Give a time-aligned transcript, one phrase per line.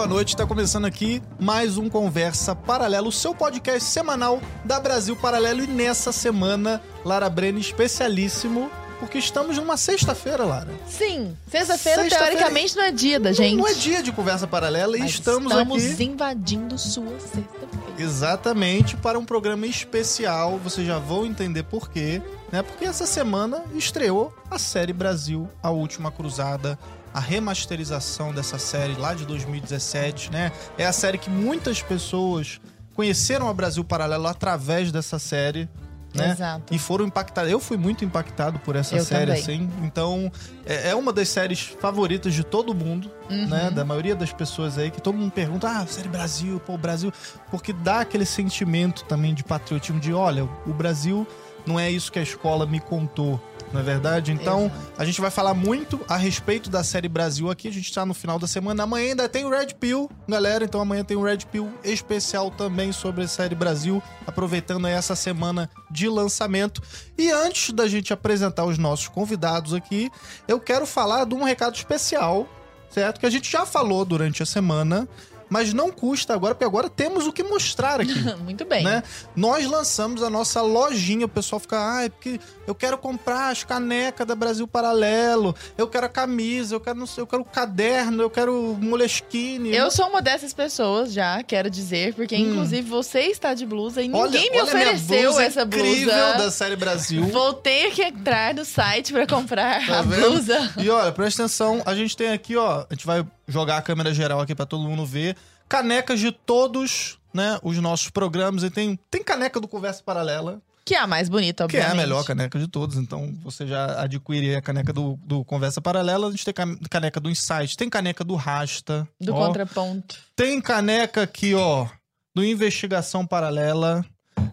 [0.00, 0.28] boa noite.
[0.30, 5.62] Está começando aqui mais um Conversa Paralelo, o seu podcast semanal da Brasil Paralelo.
[5.62, 10.70] E nessa semana, Lara Brenner, especialíssimo, porque estamos numa sexta-feira, Lara.
[10.88, 13.58] Sim, sexta-feira Sexta-feira- teoricamente não é dia da gente.
[13.58, 17.68] Não é dia de Conversa Paralela e Mas estamos, estamos aqui invadindo sua sexta-feira.
[17.98, 20.56] exatamente para um programa especial.
[20.64, 22.62] Vocês já vão entender por quê, né?
[22.62, 26.78] Porque essa semana estreou a série Brasil, a última cruzada.
[27.12, 30.52] A remasterização dessa série lá de 2017, né?
[30.78, 32.60] É a série que muitas pessoas
[32.94, 35.68] conheceram a Brasil Paralelo através dessa série,
[36.14, 36.30] né?
[36.32, 36.72] Exato.
[36.74, 37.50] E foram impactados.
[37.50, 39.42] Eu fui muito impactado por essa Eu série, também.
[39.42, 39.70] assim.
[39.82, 40.30] Então,
[40.66, 43.46] é, é uma das séries favoritas de todo mundo, Uhum.
[43.48, 43.70] né?
[43.70, 47.12] Da maioria das pessoas aí, que todo mundo pergunta, ah, série Brasil, pô, Brasil.
[47.50, 51.26] Porque dá aquele sentimento também de patriotismo, de olha, o Brasil
[51.66, 53.40] não é isso que a escola me contou.
[53.72, 54.32] Não é verdade?
[54.32, 54.92] Então, Exato.
[54.98, 57.68] a gente vai falar muito a respeito da série Brasil aqui.
[57.68, 58.82] A gente tá no final da semana.
[58.82, 60.64] Amanhã ainda tem o Red Pill, galera.
[60.64, 65.14] Então amanhã tem um Red Pill especial também sobre a série Brasil, aproveitando aí essa
[65.14, 66.82] semana de lançamento.
[67.16, 70.10] E antes da gente apresentar os nossos convidados aqui,
[70.48, 72.48] eu quero falar de um recado especial,
[72.90, 73.20] certo?
[73.20, 75.08] Que a gente já falou durante a semana,
[75.50, 78.82] mas não custa agora, porque agora temos o que mostrar aqui Muito bem.
[78.84, 79.02] né?
[79.36, 83.64] Nós lançamos a nossa lojinha, o pessoal fica, ah, é porque eu quero comprar as
[83.64, 87.44] canecas da Brasil Paralelo, eu quero a camisa, eu quero não sei, eu quero o
[87.44, 89.74] caderno, eu quero o moleskine.
[89.74, 92.50] Eu sou uma dessas pessoas já, quero dizer, porque Hum.
[92.52, 96.38] inclusive você está de blusa e Olha- ninguém me olha ofereceu blusa essa incrível blusa.
[96.38, 97.24] da série Brasil.
[97.26, 100.30] Vou ter que entrar no site pra comprar Tá a vendo?
[100.30, 100.72] blusa.
[100.78, 104.14] E olha, presta atenção, a gente tem aqui, ó, a gente vai jogar a câmera
[104.14, 105.36] geral aqui pra todo mundo ver,
[105.68, 110.94] canecas de todos, né, os nossos programas e tem tem caneca do Conversa Paralela, Que
[110.94, 112.06] é a mais bonita, Que é a obviamente.
[112.08, 116.26] melhor caneca de todos, então você já adquire a caneca do, do Conversa Paralela.
[116.26, 119.06] A gente tem ca- caneca do Insight, tem caneca do Rasta.
[119.20, 119.46] Do ó.
[119.46, 120.18] contraponto.
[120.34, 121.86] Tem caneca aqui, ó,
[122.34, 124.04] do Investigação Paralela.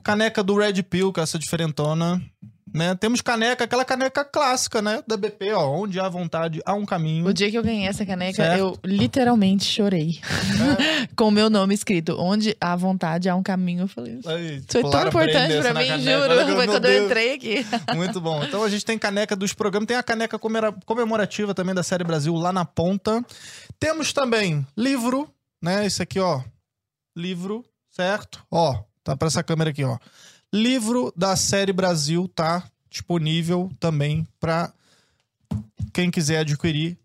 [0.04, 2.22] Caneca do Red Pill, que é essa diferentona.
[2.74, 2.94] Né?
[2.96, 5.02] Temos caneca, aquela caneca clássica, né?
[5.08, 5.70] Da BP, ó.
[5.70, 7.26] Onde há vontade, há um caminho.
[7.26, 8.60] O dia que eu ganhei essa caneca, Certo.
[8.60, 10.20] eu literalmente chorei.
[11.16, 12.18] Com o meu nome escrito.
[12.20, 13.84] Onde há vontade, há um caminho.
[13.84, 16.36] Eu falei, isso Aí, foi tão importante pra mim, juro.
[16.36, 17.06] Foi meu quando eu Deus.
[17.06, 17.66] entrei aqui.
[17.96, 18.44] Muito bom.
[18.44, 20.38] Então a gente tem caneca dos programas, tem a caneca
[20.86, 23.24] comemorativa também da série Brasil lá na ponta.
[23.80, 25.30] Temos também livro,
[25.62, 25.86] né?
[25.86, 26.42] Esse aqui, ó.
[27.16, 28.44] Livro, certo?
[28.52, 29.98] Ó, tá pra essa câmera aqui, ó.
[30.54, 34.74] Livro da série Brasil tá disponível também pra
[35.94, 36.98] quem quiser adquirir.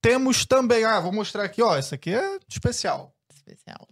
[0.00, 1.78] Temos também, ah, vou mostrar aqui, ó.
[1.78, 3.14] Esse aqui é especial.
[3.32, 3.88] Especial.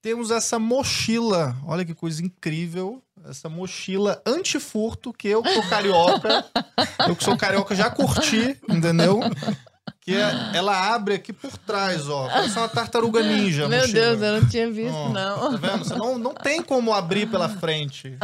[0.00, 3.02] Temos essa mochila, olha que coisa incrível.
[3.24, 6.46] Essa mochila antifurto, que eu que sou carioca,
[7.08, 9.20] eu que sou carioca já curti, entendeu?
[10.06, 12.28] Que é- ela abre aqui por trás, ó.
[12.28, 13.66] Parece uma tartaruga ninja.
[13.66, 13.90] Meu.
[13.90, 15.50] Deus, eu não tinha visto, Ó, não.
[15.50, 15.84] Tá vendo?
[15.84, 18.16] Você não, não tem como abrir pela frente.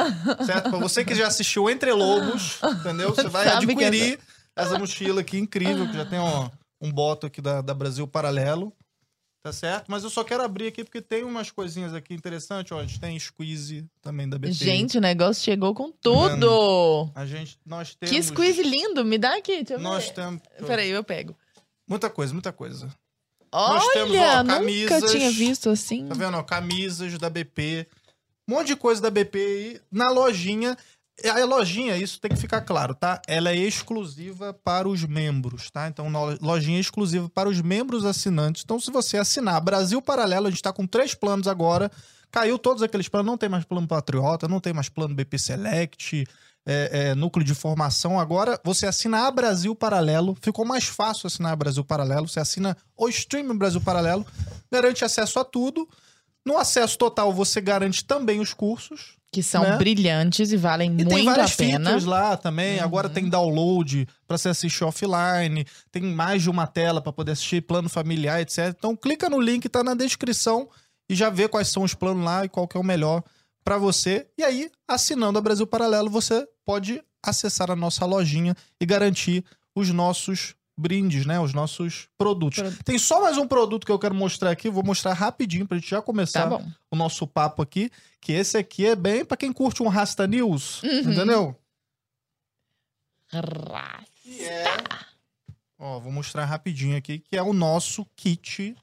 [0.47, 0.71] Certo?
[0.71, 3.13] Pra você que já assistiu Entre Lobos, entendeu?
[3.13, 4.21] Você vai Sabe adquirir
[4.55, 6.49] essa mochila aqui incrível, que já tem ó,
[6.81, 8.73] um boto aqui da, da Brasil Paralelo.
[9.43, 9.87] Tá certo?
[9.89, 12.71] Mas eu só quero abrir aqui porque tem umas coisinhas aqui interessantes.
[12.71, 14.53] Ó, a gente tem squeeze também da BP.
[14.55, 17.11] Gente, o negócio chegou com tudo.
[17.13, 18.15] A gente, nós temos...
[18.15, 19.05] Que squeeze lindo.
[19.05, 20.13] Me dá aqui, deixa eu Nós ver.
[20.13, 20.43] temos...
[20.65, 21.37] Peraí, eu pego.
[21.89, 22.89] Muita coisa, muita coisa.
[23.51, 25.11] Olha, Nós temos, ó, nunca camisas.
[25.13, 26.07] tinha visto assim.
[26.09, 26.37] Tá vendo?
[26.37, 27.87] ó, camisas da BP.
[28.49, 30.77] Um monte de coisa da BP aí na lojinha.
[31.25, 33.21] A lojinha, isso tem que ficar claro, tá?
[33.29, 35.87] Ela é exclusiva para os membros, tá?
[35.87, 36.09] Então,
[36.41, 38.63] lojinha exclusiva para os membros assinantes.
[38.65, 41.91] Então, se você assinar Brasil Paralelo, a gente tá com três planos agora.
[42.31, 46.27] Caiu todos aqueles planos, não tem mais plano Patriota, não tem mais plano BP Select,
[46.67, 48.19] é, é, núcleo de formação.
[48.19, 50.37] Agora, você assina a Brasil Paralelo.
[50.41, 52.29] Ficou mais fácil assinar a Brasil Paralelo.
[52.29, 54.27] Você assina o Stream Brasil Paralelo,
[54.71, 55.89] garante acesso a tudo.
[56.45, 59.17] No acesso total, você garante também os cursos.
[59.31, 59.79] Que são né?
[59.79, 61.79] brilhantes e valem E tem muito a várias pena.
[61.79, 62.79] features lá também.
[62.79, 62.85] Uhum.
[62.85, 65.65] Agora tem download para você assistir offline.
[65.91, 68.75] Tem mais de uma tela para poder assistir plano familiar, etc.
[68.77, 70.69] Então clica no link, tá na descrição
[71.09, 73.23] e já vê quais são os planos lá e qual que é o melhor
[73.65, 74.27] para você.
[74.37, 79.45] E aí, assinando a Brasil Paralelo, você pode acessar a nossa lojinha e garantir
[79.75, 81.39] os nossos brindes, né?
[81.39, 82.61] Os nossos produtos.
[82.63, 85.77] Pro- Tem só mais um produto que eu quero mostrar aqui, vou mostrar rapidinho pra
[85.79, 89.53] gente já começar Tá o nosso papo aqui, que esse aqui é bem pra quem
[89.53, 90.91] curte um Rasta News, Uhum.
[91.13, 91.57] entendeu?
[93.33, 94.65] Ra- Que é...
[95.79, 98.77] Ó, vou mostrar rapidinho aqui, que é o nosso kit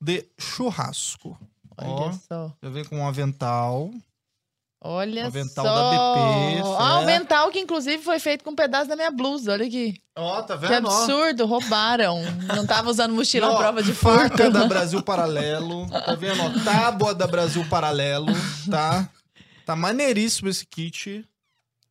[0.00, 1.38] de churrasco.
[1.80, 2.52] Olha Ó, só.
[2.62, 3.90] já vem com um avental,
[4.80, 5.74] Olha Avental só.
[5.74, 6.80] da BP, Ah, o certo.
[6.82, 9.52] avental que inclusive foi feito com um pedaço da minha blusa.
[9.52, 10.00] Olha aqui.
[10.16, 10.86] Ó, tá Que vendo?
[10.88, 10.90] Ó.
[10.92, 12.20] absurdo, roubaram.
[12.54, 14.50] Não tava usando mochila à prova de faca furto.
[14.52, 15.90] da Brasil Paralelo.
[15.90, 16.40] Tá vendo?
[16.42, 18.26] Ó, tábua da Brasil Paralelo,
[18.70, 19.08] tá?
[19.66, 21.26] Tá maneiríssimo esse kit.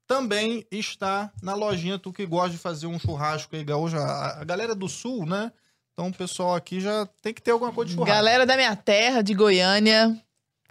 [0.07, 3.97] Também está na lojinha, tu que gosta de fazer um churrasco aí, gaúcho.
[3.97, 5.51] A, a galera do sul, né?
[5.97, 8.13] Então o pessoal aqui já tem que ter alguma coisa de churrasco.
[8.15, 10.15] Galera da minha terra, de Goiânia,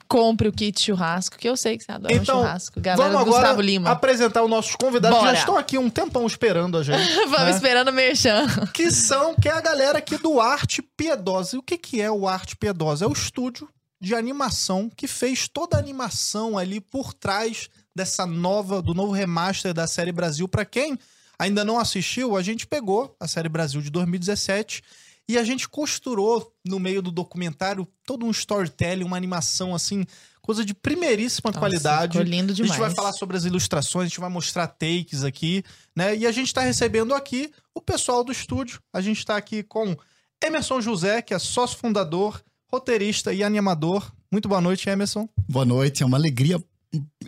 [0.07, 2.81] compre o kit churrasco, que eu sei que você adora Então, um churrasco.
[2.81, 3.91] Galera Vamos agora Gustavo Lima.
[3.91, 5.39] apresentar os nossos convidados que já Bora.
[5.41, 7.13] estão aqui um tempão esperando a gente.
[7.27, 7.51] Vamos né?
[7.51, 8.47] esperando o merchan.
[8.73, 11.57] que são, que é a galera aqui do Arte Piedosa.
[11.57, 13.05] E o que, que é o Arte Piedosa?
[13.05, 13.69] É o estúdio
[14.01, 19.75] de animação que fez toda a animação ali por trás dessa nova, do novo remaster
[19.75, 20.47] da série Brasil.
[20.47, 20.97] Pra quem
[21.37, 24.85] ainda não assistiu, a gente pegou a série Brasil de 2017
[25.29, 30.05] e a gente costurou no meio do documentário todo um storytelling, uma animação assim,
[30.41, 32.19] coisa de primeiríssima Nossa, qualidade.
[32.19, 32.73] ficou lindo A demais.
[32.73, 35.65] gente vai falar sobre as ilustrações, a gente vai mostrar takes aqui,
[35.95, 36.17] né?
[36.17, 38.81] E a gente tá recebendo aqui o pessoal do estúdio.
[38.93, 39.97] A gente tá aqui com
[40.43, 42.41] Emerson José, que é sócio fundador,
[42.71, 44.13] roteirista e animador.
[44.31, 45.29] Muito boa noite, Emerson.
[45.49, 46.63] Boa noite, é uma alegria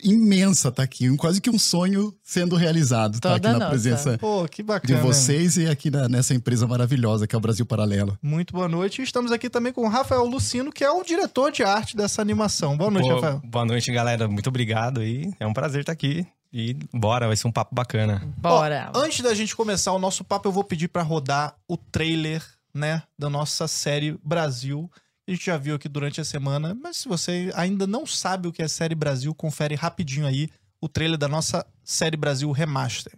[0.02, 3.69] imensa estar aqui, quase que um sonho sendo realizado, Toda aqui na nossa.
[3.69, 7.66] presença Pô, que de vocês e aqui na- nessa empresa maravilhosa que é o Brasil
[7.66, 8.19] Paralelo.
[8.22, 9.00] Muito boa noite.
[9.00, 12.22] E estamos aqui também com o Rafael Lucino, que é o diretor de arte dessa
[12.22, 12.76] animação.
[12.76, 13.40] Boa noite, Pô, Rafael.
[13.44, 14.28] Boa noite, galera.
[14.28, 15.31] Muito obrigado aí.
[15.40, 16.26] É um prazer estar aqui.
[16.52, 18.22] E bora, vai ser um papo bacana.
[18.38, 18.90] Bora.
[18.94, 22.43] Ó, antes da gente começar o nosso papo, eu vou pedir pra rodar o trailer,
[22.72, 24.90] né, da nossa série Brasil.
[25.29, 28.53] A gente já viu aqui durante a semana, mas se você ainda não sabe o
[28.53, 30.49] que é série Brasil, confere rapidinho aí
[30.81, 33.13] o trailer da nossa série Brasil Remaster.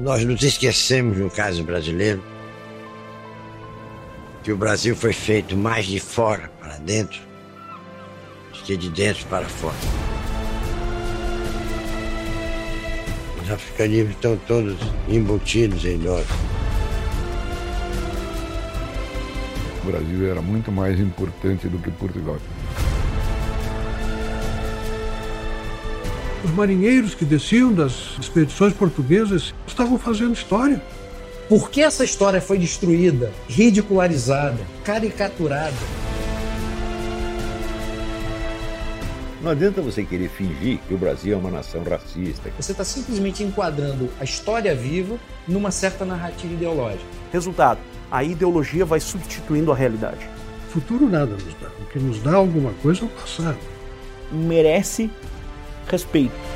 [0.00, 2.20] Nós nos esquecemos, no caso brasileiro,
[4.42, 7.20] que o Brasil foi feito mais de fora para dentro
[8.52, 9.76] do que de dentro para fora.
[13.40, 14.76] Os africanismos estão todos
[15.08, 16.26] embutidos em nós.
[19.82, 22.36] O Brasil era muito mais importante do que Portugal.
[26.44, 30.80] Os marinheiros que desciam das expedições portuguesas estavam fazendo história.
[31.48, 35.74] Por que essa história foi destruída, ridicularizada, caricaturada?
[39.42, 42.48] Não adianta você querer fingir que o Brasil é uma nação racista.
[42.56, 45.18] Você está simplesmente enquadrando a história viva
[45.48, 47.04] numa certa narrativa ideológica.
[47.32, 50.28] Resultado: a ideologia vai substituindo a realidade.
[50.68, 51.68] Futuro nada nos dá.
[51.80, 53.58] O que nos dá alguma coisa é o passado.
[54.30, 55.10] Merece
[55.88, 56.51] respeito.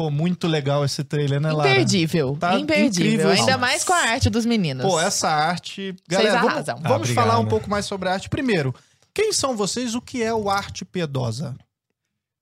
[0.00, 1.72] Pô, muito legal esse trailer, né, Lara?
[1.72, 2.34] Imperdível.
[2.40, 3.06] Tá imperdível.
[3.06, 4.82] incrível Ainda mais com a arte dos meninos.
[4.82, 5.94] Pô, essa arte.
[6.08, 6.76] Galera, vamos, arrasam.
[6.76, 7.14] vamos Ah, obrigado.
[7.14, 8.30] falar um pouco mais sobre a arte.
[8.30, 8.74] Primeiro,
[9.12, 9.94] quem são vocês?
[9.94, 11.54] O que é o Arte Piedosa?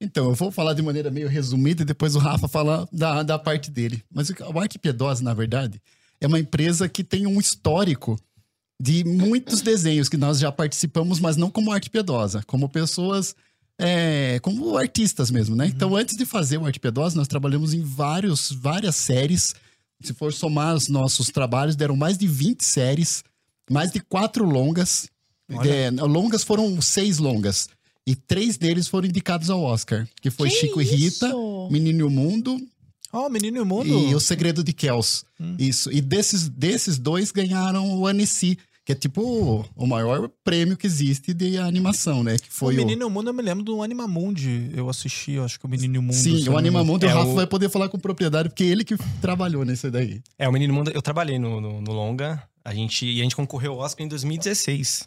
[0.00, 3.36] Então, eu vou falar de maneira meio resumida e depois o Rafa fala da, da
[3.40, 4.04] parte dele.
[4.08, 5.82] Mas o Arte Piedosa, na verdade,
[6.20, 8.16] é uma empresa que tem um histórico
[8.80, 13.34] de muitos desenhos que nós já participamos, mas não como Arte Piedosa, como pessoas,
[13.78, 15.66] é, como artistas mesmo, né?
[15.66, 19.54] Então, antes de fazer o Arte Piedosa, nós trabalhamos em vários, várias séries.
[20.02, 23.22] Se for somar os nossos trabalhos, deram mais de 20 séries,
[23.70, 25.08] mais de quatro longas.
[25.50, 25.68] Olha.
[25.70, 27.68] É, longas foram seis longas.
[28.06, 31.68] E três deles foram indicados ao Oscar, que foi Que Chico e Rita, isso?
[31.70, 32.58] Menino e o Mundo
[33.12, 33.88] Ó, o Menino e o Mundo.
[33.88, 35.24] e O Segredo de Kells.
[35.40, 35.56] Hum.
[35.58, 35.90] Isso.
[35.90, 38.58] E desses, desses dois ganharam o Annecy,
[38.88, 42.38] que é tipo o, maior prêmio que existe de animação, né?
[42.38, 42.76] Que foi o.
[42.78, 44.70] Menino o Mundo, eu me lembro do Animamundi.
[44.74, 46.14] Eu assisti, eu acho que o Menino Mundo.
[46.14, 46.56] Sim, eu o.
[46.56, 49.90] Animamundo, É o Rafa o- vai poder falar com propriedade, porque ele que trabalhou nesse
[49.90, 50.22] daí.
[50.38, 52.42] É, o Menino Mundo, eu trabalhei no, no, no Longa.
[52.64, 55.06] A gente, e a gente concorreu ao Oscar em 2016.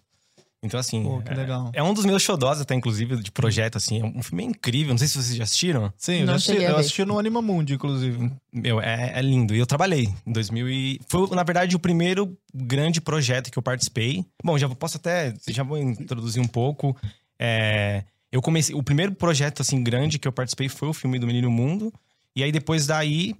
[0.64, 1.02] Então, assim.
[1.04, 1.72] Pô, que é- legal.
[1.74, 4.00] É, um dos meus xodós, até, inclusive, de projeto, assim.
[4.00, 4.94] É um filme incrível.
[4.94, 5.92] Não sei se vocês já assistiram.
[5.98, 8.32] Sim, eu, Não já assisti, eu assisti no Animamundi, inclusive.
[8.54, 9.56] Meu, é, é lindo.
[9.56, 11.00] E eu trabalhei em 2000 e...
[11.10, 14.24] Foi, na verdade, o primeiro grande projeto que eu participei.
[14.44, 15.34] Bom, já posso até...
[15.48, 16.96] Já vou introduzir um pouco.
[17.40, 18.76] É, eu comecei...
[18.76, 21.92] O primeiro projeto, assim, grande que eu participei foi o filme do Menino Mundo.
[22.36, 23.34] E aí, depois daí...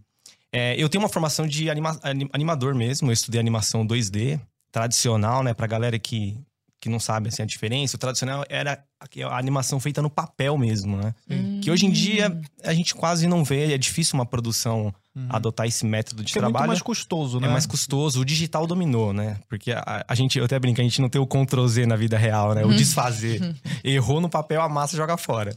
[0.52, 3.10] é, eu tenho uma formação de anima- anim- animador mesmo.
[3.10, 4.40] Eu estudei animação 2D,
[4.72, 5.54] tradicional, né?
[5.54, 6.36] Pra galera que
[6.82, 10.58] que não sabe assim, a diferença, o tradicional era a, a animação feita no papel
[10.58, 11.14] mesmo, né?
[11.30, 11.62] Hum.
[11.62, 14.92] Que hoje em dia a gente quase não vê, é difícil uma produção
[15.30, 16.70] adotar esse método de Porque é muito trabalho.
[16.70, 17.48] mais custoso, né?
[17.48, 18.22] É mais custoso.
[18.22, 19.40] O digital dominou, né?
[19.50, 21.96] Porque a, a gente, eu até brinco, a gente não tem o Ctrl Z na
[21.96, 22.66] vida real, né?
[22.66, 23.56] O desfazer.
[23.84, 25.56] Errou no papel, a massa joga fora.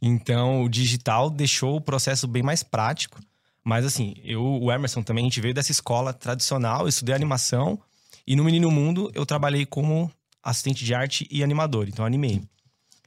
[0.00, 3.18] Então, o digital deixou o processo bem mais prático.
[3.64, 7.78] Mas assim, eu, o Emerson também, a gente veio dessa escola tradicional, eu estudei animação.
[8.26, 10.10] E no Menino Mundo, eu trabalhei como
[10.42, 11.88] assistente de arte e animador.
[11.88, 12.42] Então, animei.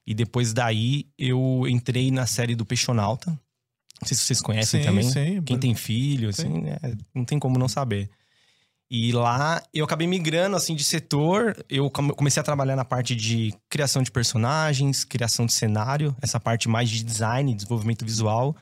[0.07, 3.31] E depois daí, eu entrei na série do Peixonauta.
[4.01, 5.09] Não sei se vocês conhecem Sim, também.
[5.09, 5.41] sim.
[5.41, 6.77] Quem tem filho, assim, né,
[7.13, 8.09] não tem como não saber.
[8.91, 11.55] E lá eu acabei migrando assim de setor.
[11.67, 16.39] Eu come- comecei a trabalhar na parte de criação de personagens, criação de cenário, essa
[16.39, 18.55] parte mais de design, desenvolvimento visual.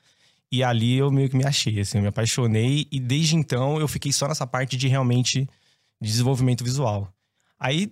[0.50, 3.88] E ali eu meio que me achei, assim, eu me apaixonei e desde então eu
[3.88, 5.46] fiquei só nessa parte de realmente
[6.00, 7.12] desenvolvimento visual.
[7.60, 7.92] Aí,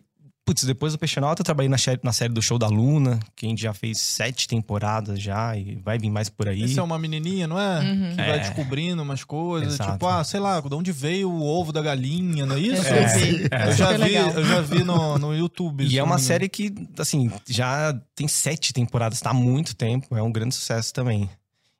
[0.51, 3.50] putz, depois do Peixonauta eu trabalhei na, na série do Show da Luna, que a
[3.50, 6.63] gente já fez sete temporadas já e vai vir mais por aí.
[6.63, 7.79] Esse é uma menininha, não é?
[7.79, 8.10] Uhum.
[8.12, 8.39] Que vai É.
[8.39, 9.75] descobrindo umas coisas.
[9.75, 9.93] Exato.
[9.93, 12.86] Tipo, ah, sei lá, de onde veio o ovo da galinha, não é isso?
[12.86, 13.43] Eu vi.
[13.43, 14.29] Eu já vi, legal.
[14.31, 15.86] eu já vi no, no YouTube.
[15.86, 20.22] E é uma série que, assim, já tem sete temporadas, tá há muito tempo, é
[20.22, 21.29] um grande sucesso também.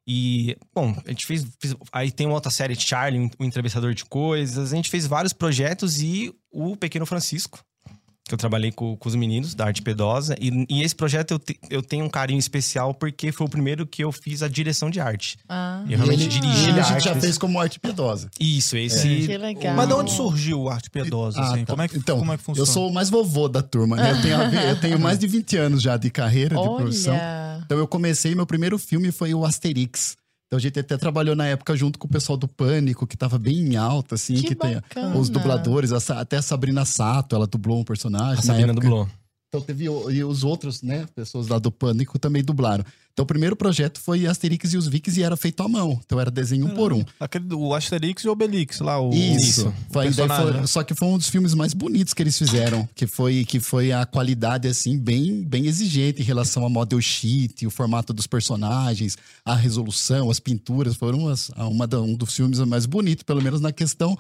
[0.08, 1.46] E, bom, a gente fez.
[1.60, 4.72] fez- aí tem uma outra série, Charlie, o Entrevistador de Coisas.
[4.72, 7.60] A gente fez vários projetos e o Pequeno Francisco,
[8.32, 10.36] que eu trabalhei com, com os meninos da Arte Pedosa.
[10.40, 13.86] E, e esse projeto eu, te- eu tenho um carinho especial porque foi o primeiro
[13.86, 15.38] que eu fiz a direção de arte.
[15.50, 18.30] Ah, Eu realmente ele, dirigi ele a a gente arte já fez como arte piedosa.
[18.40, 19.28] Isso, esse.
[19.28, 19.76] que legal.
[19.76, 21.40] Mas de onde surgiu a arte piedosa?
[21.42, 21.66] Ah, assim?
[21.66, 21.74] tá.
[21.74, 22.68] como, é que, então, como é que funciona?
[22.70, 24.12] eu sou o mais vovô da turma, né?
[24.12, 27.14] Eu tenho, ver- eu tenho mais de 20 anos já de carreira, de profissão.
[27.14, 27.62] Olha.
[27.66, 30.16] Então eu comecei, meu primeiro filme foi o Asterix.
[30.52, 33.40] Então a gente até trabalhou na época junto com o pessoal do Pânico, que tava
[33.40, 34.82] bem em alta, assim, Que que, tem
[35.18, 38.34] os dubladores, até a Sabrina Sato, ela dublou um personagem.
[38.34, 38.86] A na Sabrina época.
[38.86, 39.10] dublou.
[39.48, 42.84] Então teve e os outros, né, pessoas lá do Pânico também dublaram.
[43.14, 46.00] Então o primeiro projeto foi Asterix e os Vikings e era feito à mão.
[46.06, 47.04] Então era desenho um por um.
[47.20, 49.00] Aquele, o Asterix e o Obelix lá.
[49.02, 49.68] O, Isso.
[49.68, 50.66] o Foi, foi- né?
[50.68, 53.92] só que foi um dos filmes mais bonitos que eles fizeram, que foi que foi
[53.92, 59.18] a qualidade assim bem bem exigente em relação a model sheet, o formato dos personagens,
[59.44, 63.42] a resolução, as pinturas, foram as, a- uma da- um dos filmes mais bonitos, pelo
[63.42, 64.18] menos na questão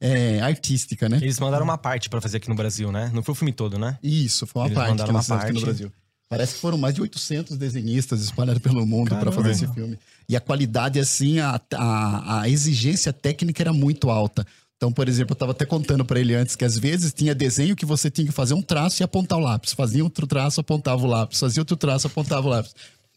[0.00, 1.18] é, artística, né?
[1.22, 3.10] Eles mandaram uma parte pra fazer aqui no Brasil, né?
[3.14, 3.98] Não foi o filme todo, né?
[4.02, 5.78] Isso, foi uma Eles parte que mandaram nós uma fizemos aqui no parte.
[5.78, 5.92] Brasil.
[6.28, 9.98] Parece que foram mais de 800 desenhistas espalhados pelo mundo para fazer esse filme.
[10.28, 14.46] E a qualidade, assim, a, a, a exigência técnica era muito alta.
[14.76, 17.76] Então, por exemplo, eu estava até contando para ele antes que às vezes tinha desenho
[17.76, 19.72] que você tinha que fazer um traço e apontar o lápis.
[19.72, 21.40] Fazia outro traço, apontava o lápis.
[21.40, 22.74] Fazia outro traço, apontava o lápis.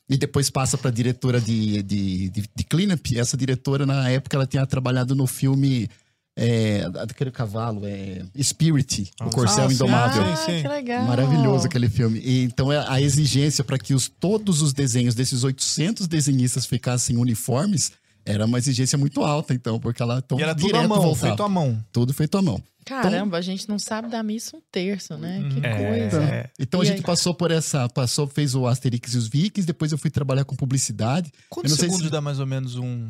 [0.09, 3.17] E depois passa para a diretora de, de, de, de cleanup.
[3.17, 5.89] Essa diretora, na época, ela tinha trabalhado no filme
[6.39, 9.73] é, daquele cavalo, é, Spirit, o Corcel Ah.
[9.73, 10.23] Indomável.
[10.23, 10.61] Ah, Sim, sim.
[10.61, 11.03] que legal.
[11.05, 12.19] Maravilhoso aquele filme.
[12.19, 17.17] E, então é a exigência para que os, todos os desenhos desses 800 desenhistas ficassem
[17.17, 17.91] uniformes
[18.23, 21.01] era uma exigência muito alta, então, porque ela então, E era tudo direto à mão,
[21.01, 21.27] voltava.
[21.27, 21.83] feito à mão.
[21.91, 22.61] Tudo feito à mão.
[22.85, 25.43] Caramba, a gente não sabe dar missa um terço, né?
[25.51, 25.73] Que É,
[26.09, 26.23] coisa.
[26.23, 26.49] é.
[26.59, 27.03] Então E a gente aí?
[27.03, 30.55] passou por essa, passou, fez o Asterix e os Vikings, depois eu fui trabalhar com
[30.55, 31.31] publicidade.
[31.49, 33.09] Quantos segundos se- dá mais ou menos um.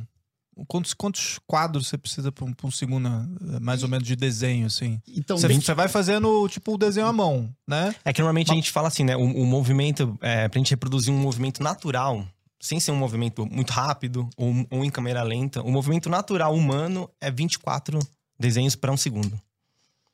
[0.68, 4.16] Quantos, quantos quadros você precisa pra um, pra um segundo, eh, mais ou menos, de
[4.16, 5.02] desenho, assim?
[5.08, 7.94] Então, Você, bem- você vai fazendo, tipo, o desenho à mão, né?
[8.06, 9.16] É que normalmente a gente fala assim, né?
[9.16, 12.26] O, o movimento, é, pra gente reproduzir um movimento natural,
[12.60, 17.10] sem ser um movimento muito rápido ou, ou em câmera lenta, o movimento natural humano
[17.22, 18.00] é 24
[18.40, 19.40] desenhos para um segundo.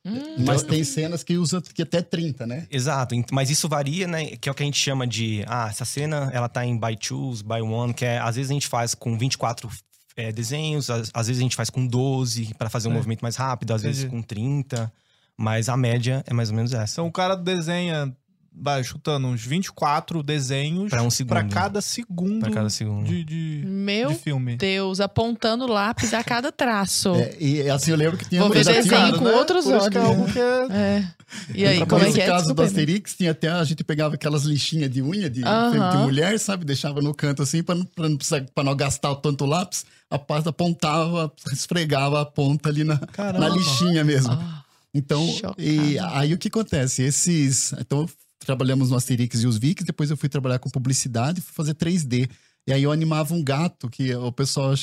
[0.06, 2.68] Hum, mas tem cenas que usam que até 30, né?
[2.70, 4.36] Exato, mas isso varia, né?
[4.36, 5.46] Que é o que a gente chama de.
[5.48, 8.54] Ah, essa cena ela tá em by twos, by one, que é às vezes a
[8.54, 9.70] gente faz com 24
[10.16, 12.96] é, desenhos, às, às vezes a gente faz com 12 para fazer um É.
[12.96, 14.16] movimento mais rápido, às vezes Entendi.
[14.16, 14.92] com 30,
[15.38, 16.94] mas a média é mais ou menos essa.
[16.94, 18.16] Então o cara desenha,
[18.56, 21.30] vai chutando uns 24 desenhos Pra um segundo.
[21.30, 23.06] pra cada segundo Pra cada segundo.
[23.08, 24.56] de, de, Meu de filme.
[24.58, 27.12] Deus, apontando lápis a cada traço.
[27.24, 29.98] É, e assim, eu lembro que tinha Vou ver desenho com outros Por isso que
[29.98, 30.18] é olhos.
[30.18, 30.68] algo que é...
[30.74, 31.08] É.
[31.56, 32.28] E aí, como é que é?
[32.28, 35.90] caso do Asterix, tinha até a gente pegava aquelas lixinhas de unha de, Aham.
[35.90, 36.64] de mulher, sabe?
[36.64, 39.84] Deixava no canto assim, pra não, pra não, precisar, pra não gastar o tanto lápis.
[40.12, 43.50] A pasta apontava, esfregava a ponta ali na, Caramba.
[43.50, 44.32] na lixinha mesmo.
[44.32, 45.56] Ah, Então, chocada.
[45.58, 47.02] e aí o que acontece?
[47.02, 47.74] Esses.
[47.80, 48.06] Então,
[48.46, 52.30] trabalhamos no Asterix e os Vikings, depois eu fui trabalhar com publicidade, fui fazer 3D.
[52.68, 54.74] E aí eu animava um gato que o pessoal.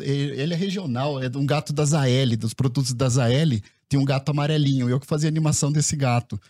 [0.00, 3.60] ele é regional, é um gato da Zael, dos produtos da Zael.
[3.88, 6.40] Tinha um gato amarelinho, eu que fazia animação desse gato.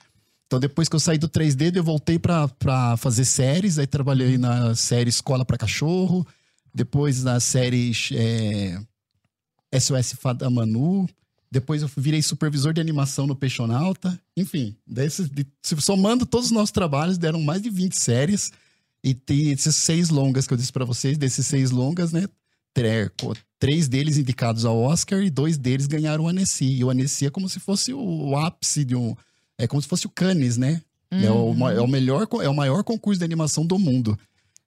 [0.46, 3.78] Então, depois que eu saí do 3D, eu voltei pra fazer séries.
[3.78, 6.26] Aí trabalhei na série Escola para Cachorro,
[6.74, 8.80] depois na série é,
[9.78, 11.08] SOS Fada Manu.
[11.52, 14.18] Depois eu virei supervisor de animação no Peixonauta.
[14.36, 14.76] Enfim,
[15.62, 18.52] se somando todos os nossos trabalhos, deram mais de 20 séries.
[19.02, 22.28] E tem esses seis longas que eu disse pra vocês, desses seis longas, né?
[23.58, 26.66] Três deles indicados ao Oscar e dois deles ganharam o Annecy.
[26.66, 29.16] E o Annecy é como se fosse o, ápice de um.
[29.58, 30.80] É como se fosse o Cannes, né?
[31.10, 34.16] É, o, ma- é o melhor, é o maior concurso de animação do mundo.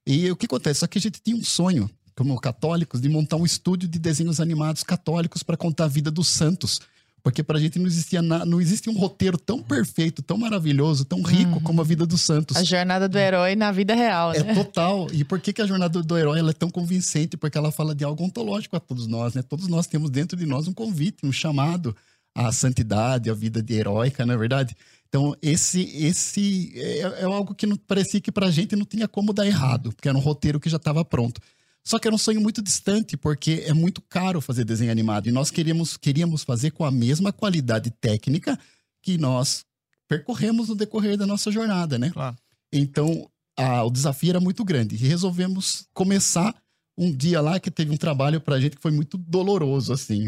[0.06, 0.80] E o que acontece?
[0.80, 4.40] Só que a gente tinha um sonho, como católicos, de montar um estúdio de desenhos
[4.40, 6.80] animados católicos para contar a vida dos santos.
[7.24, 11.22] Porque pra gente não existia na, não existe um roteiro tão perfeito, tão maravilhoso, tão
[11.22, 12.54] rico como a vida dos santos.
[12.54, 14.40] A jornada do herói na vida real, né?
[14.40, 15.06] É total.
[15.10, 17.34] E por que, que a jornada do herói ela é tão convincente?
[17.34, 19.40] Porque ela fala de algo ontológico a todos nós, né?
[19.40, 21.96] Todos nós temos dentro de nós um convite, um chamado
[22.34, 24.76] à santidade, à vida de heróica, não é verdade?
[25.08, 29.32] Então, esse esse é, é algo que não, parecia que pra gente não tinha como
[29.32, 31.40] dar errado, porque era um roteiro que já estava pronto.
[31.86, 35.28] Só que era um sonho muito distante, porque é muito caro fazer desenho animado.
[35.28, 38.58] E nós queríamos, queríamos fazer com a mesma qualidade técnica
[39.02, 39.64] que nós
[40.08, 42.10] percorremos no decorrer da nossa jornada, né?
[42.10, 42.36] Claro.
[42.72, 44.94] Então, a- o desafio era muito grande.
[44.94, 46.54] E resolvemos começar
[46.96, 50.26] um dia lá que teve um trabalho pra gente que foi muito doloroso, assim,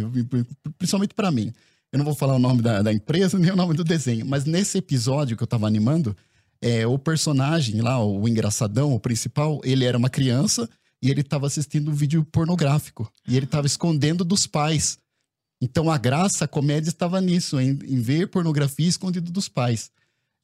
[0.78, 1.52] principalmente pra mim.
[1.92, 4.44] Eu não vou falar o nome da, da empresa nem o nome do desenho, mas
[4.44, 6.14] nesse episódio que eu tava animando,
[6.60, 10.68] é, o personagem lá, o engraçadão, o principal, ele era uma criança
[11.02, 13.10] e ele tava assistindo um vídeo pornográfico.
[13.26, 14.98] E ele tava escondendo dos pais.
[15.60, 19.90] Então a graça, a comédia estava nisso, em, em ver pornografia escondido dos pais.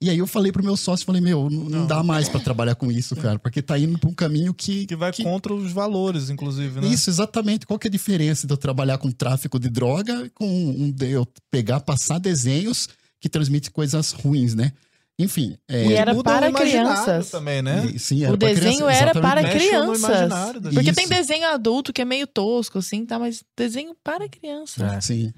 [0.00, 2.75] E aí eu falei pro meu sócio, falei, meu, não, não dá mais pra trabalhar
[2.75, 4.85] com isso, cara, porque tá indo pra um caminho que...
[4.85, 6.88] Que vai contra os valores, inclusive, né?
[6.88, 7.64] Isso, exatamente.
[7.64, 11.12] Qual que é a diferença de eu trabalhar com tráfico de droga com um, de
[11.12, 12.88] eu pegar, passar desenhos
[13.21, 14.73] que transmitem coisas ruins, né?
[15.19, 15.57] Enfim.
[15.69, 17.31] é- E era para crianças.
[17.31, 17.87] também, né?
[17.95, 20.31] E- Sim, era O desenho criança, era para crianças.
[20.62, 20.95] Porque Isso.
[20.95, 23.19] tem desenho adulto que é meio tosco, assim, tá?
[23.19, 24.85] Mas desenho para criança.
[24.87, 25.00] É.
[25.00, 25.33] Sim.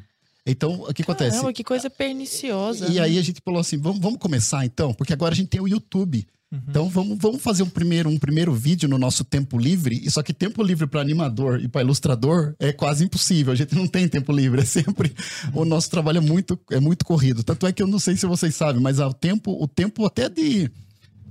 [0.46, 1.30] Então, o que acontece?
[1.32, 2.86] Caramba, que coisa perniciosa.
[2.88, 5.60] E aí a gente falou assim, vamos, vamos começar então, porque agora a gente tem
[5.60, 6.26] o YouTube.
[6.68, 10.00] Então vamos, vamos fazer um primeiro, um primeiro vídeo no nosso tempo livre.
[10.04, 13.52] E só que tempo livre para animador e para ilustrador é quase impossível.
[13.52, 15.12] A gente não tem tempo livre, é sempre
[15.52, 17.42] o nosso trabalho é muito é muito corrido.
[17.42, 20.28] Tanto é que eu não sei se vocês sabem, mas o tempo, o tempo até
[20.28, 20.70] de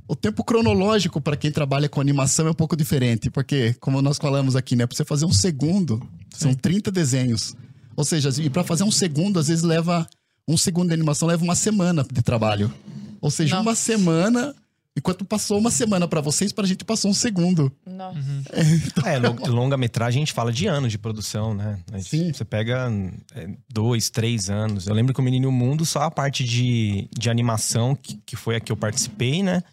[0.07, 4.17] o tempo cronológico para quem trabalha com animação é um pouco diferente, porque como nós
[4.17, 7.55] falamos aqui, né, para você fazer um segundo, são 30 desenhos.
[7.95, 10.07] Ou seja, e para fazer um segundo, às vezes leva
[10.47, 12.71] um segundo de animação leva uma semana de trabalho.
[13.21, 14.53] Ou seja, uma semana,
[14.95, 17.71] enquanto passou uma semana para vocês, para a gente passou um segundo.
[17.85, 18.19] Nossa.
[19.05, 21.79] É, lo- longa-metragem a gente fala de anos de produção, né?
[21.93, 22.33] Gente- Sim.
[22.33, 22.91] Você pega
[23.35, 24.87] é, dois, três anos.
[24.87, 28.55] Eu lembro que o Menino Mundo, só a parte de, de animação, que, que foi
[28.55, 29.63] a que eu participei, né?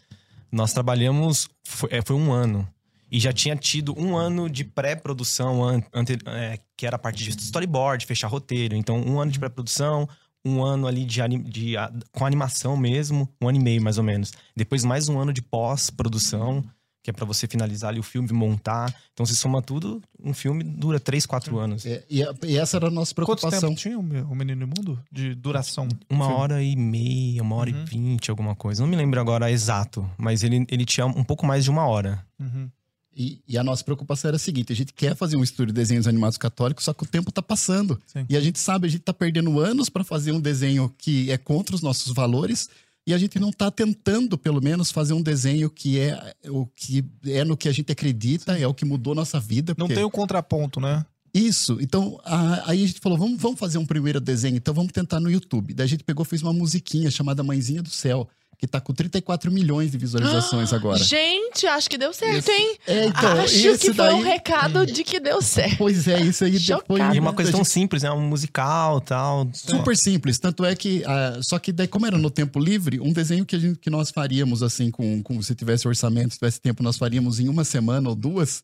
[0.51, 2.67] Nós trabalhamos, foi, é, foi um ano.
[3.11, 5.83] E já tinha tido um ano de pré-produção,
[6.27, 8.75] é, que era a parte de storyboard, fechar roteiro.
[8.75, 10.07] Então, um ano de pré-produção,
[10.45, 14.03] um ano ali de, de a- com animação mesmo, um ano e meio mais ou
[14.03, 14.31] menos.
[14.55, 16.63] Depois, mais um ano de pós-produção,
[17.03, 18.93] que é pra você finalizar ali o filme, montar.
[19.13, 21.83] Então, se soma tudo, um filme dura três, quatro anos.
[21.85, 23.69] É, e, e essa era a nossa Quanto preocupação.
[23.69, 25.01] tempo tinha o Me- o Menino Imundo?
[25.11, 25.87] De duração?
[26.09, 26.41] Uma Filme.
[26.41, 28.81] hora e meia, uma hora e vinte, alguma coisa.
[28.83, 32.23] Não me lembro agora exato, mas ele, ele tinha um pouco mais de uma hora.
[32.39, 32.69] Uhum.
[33.15, 35.73] E, e a nossa preocupação era a seguinte: a gente quer fazer um estúdio de
[35.73, 37.99] desenhos animados católicos, só que o tempo tá passando.
[38.07, 38.25] Sim.
[38.29, 41.37] E a gente sabe, a gente tá perdendo anos para fazer um desenho que é
[41.37, 42.69] contra os nossos valores.
[43.05, 47.03] E a gente não tá tentando, pelo menos, fazer um desenho que é o que
[47.25, 49.73] é no que a gente acredita, é o que mudou nossa vida.
[49.75, 51.03] Não porque- tem o contraponto, né?
[51.33, 51.77] Isso.
[51.81, 55.19] Então, a- aí a gente falou, vamos, vamos fazer um primeiro desenho, então vamos tentar
[55.19, 55.73] no YouTube.
[55.73, 58.27] Daí a gente pegou, fez uma musiquinha chamada Mãezinha do Céu,
[58.61, 60.99] que tá com 34 milhões de visualizações agora.
[61.03, 62.77] Gente, acho que deu certo, Esse- hein?
[62.85, 65.77] É, então, acho esse que foi um recado de que deu certo.
[65.79, 66.99] Pois é, isso aí depois.
[67.01, 67.15] Chocada.
[67.15, 68.11] E uma coisa tão gente- simples, né?
[68.11, 69.49] Um musical e tal.
[69.51, 70.37] Super simples.
[70.37, 71.03] Tanto é que.
[71.07, 73.89] ah, só que daí, como era no tempo livre, um desenho que, a gente, que
[73.89, 77.63] nós faríamos, assim, com, com se tivesse orçamento, se tivesse tempo, nós faríamos em uma
[77.63, 78.63] semana ou duas,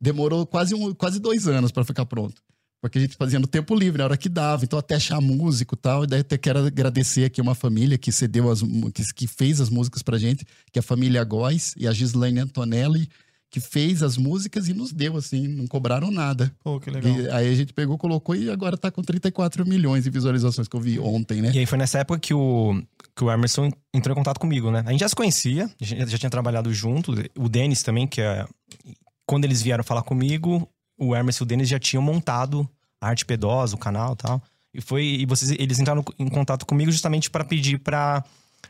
[0.00, 2.40] demorou quase, um, quase dois anos para ficar pronto.
[2.84, 5.74] Porque a gente fazia no tempo livre, na hora que dava, então até achar músico
[5.74, 6.04] e tal.
[6.04, 8.60] E daí até quero agradecer aqui uma família que cedeu as
[8.92, 12.40] que, que fez as músicas pra gente, que é a família Góes e a Gislaine
[12.40, 13.08] Antonelli,
[13.50, 16.54] que fez as músicas e nos deu, assim, não cobraram nada.
[16.62, 17.10] Pô, que legal.
[17.10, 20.76] E aí a gente pegou, colocou e agora tá com 34 milhões de visualizações que
[20.76, 21.52] eu vi ontem, né?
[21.54, 22.82] E aí foi nessa época que o,
[23.16, 24.82] que o Emerson entrou em contato comigo, né?
[24.84, 27.14] A gente já se conhecia, a gente já tinha trabalhado junto.
[27.34, 28.44] O Denis também, que é.
[29.26, 30.68] Quando eles vieram falar comigo,
[30.98, 32.68] o Emerson e o Denis já tinham montado
[33.00, 34.42] a Arte Pedosa, o canal e tal.
[34.72, 35.04] E foi.
[35.04, 38.24] E vocês, eles entraram em contato comigo justamente para pedir para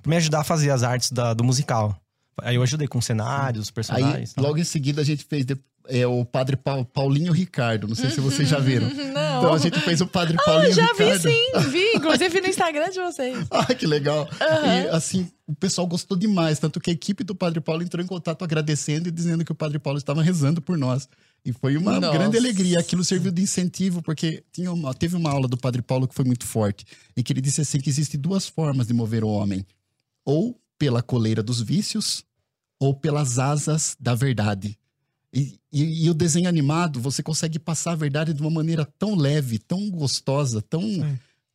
[0.06, 1.96] me ajudar a fazer as artes da- do musical.
[2.42, 4.32] Aí eu ajudei com cenários, Aí, personagens.
[4.34, 4.44] tal.
[4.44, 5.44] logo em seguida, a gente fez.
[5.46, 5.56] de-
[5.86, 7.86] é o Padre Pau- Paulinho Ricardo.
[7.86, 8.88] Não sei se vocês já viram.
[9.12, 9.38] Não.
[9.38, 11.22] Então a gente fez o Padre Ah, Paulinho já vi Ricardo.
[11.22, 11.92] sim, vi.
[11.94, 13.46] Inclusive no Instagram de vocês.
[13.52, 14.26] Ah, que legal.
[14.40, 14.80] Aham.
[14.82, 16.58] E assim, o pessoal gostou demais.
[16.58, 19.54] Tanto que a equipe do Padre Paulo entrou em contato agradecendo e dizendo que o
[19.54, 21.06] Padre Paulo estava rezando por nós.
[21.44, 22.16] E foi uma Nossa.
[22.16, 22.78] grande alegria.
[22.80, 26.24] Aquilo serviu de incentivo, porque tinha uma- teve uma aula do Padre Paulo que foi
[26.24, 29.64] muito forte, em que ele disse assim: que existem duas formas de mover o homem:
[30.24, 32.24] ou pela coleira dos vícios,
[32.80, 34.78] ou pelas asas da verdade.
[35.32, 39.14] E, e- e o desenho animado, você consegue passar a verdade de uma maneira tão
[39.14, 40.82] leve, tão gostosa, tão.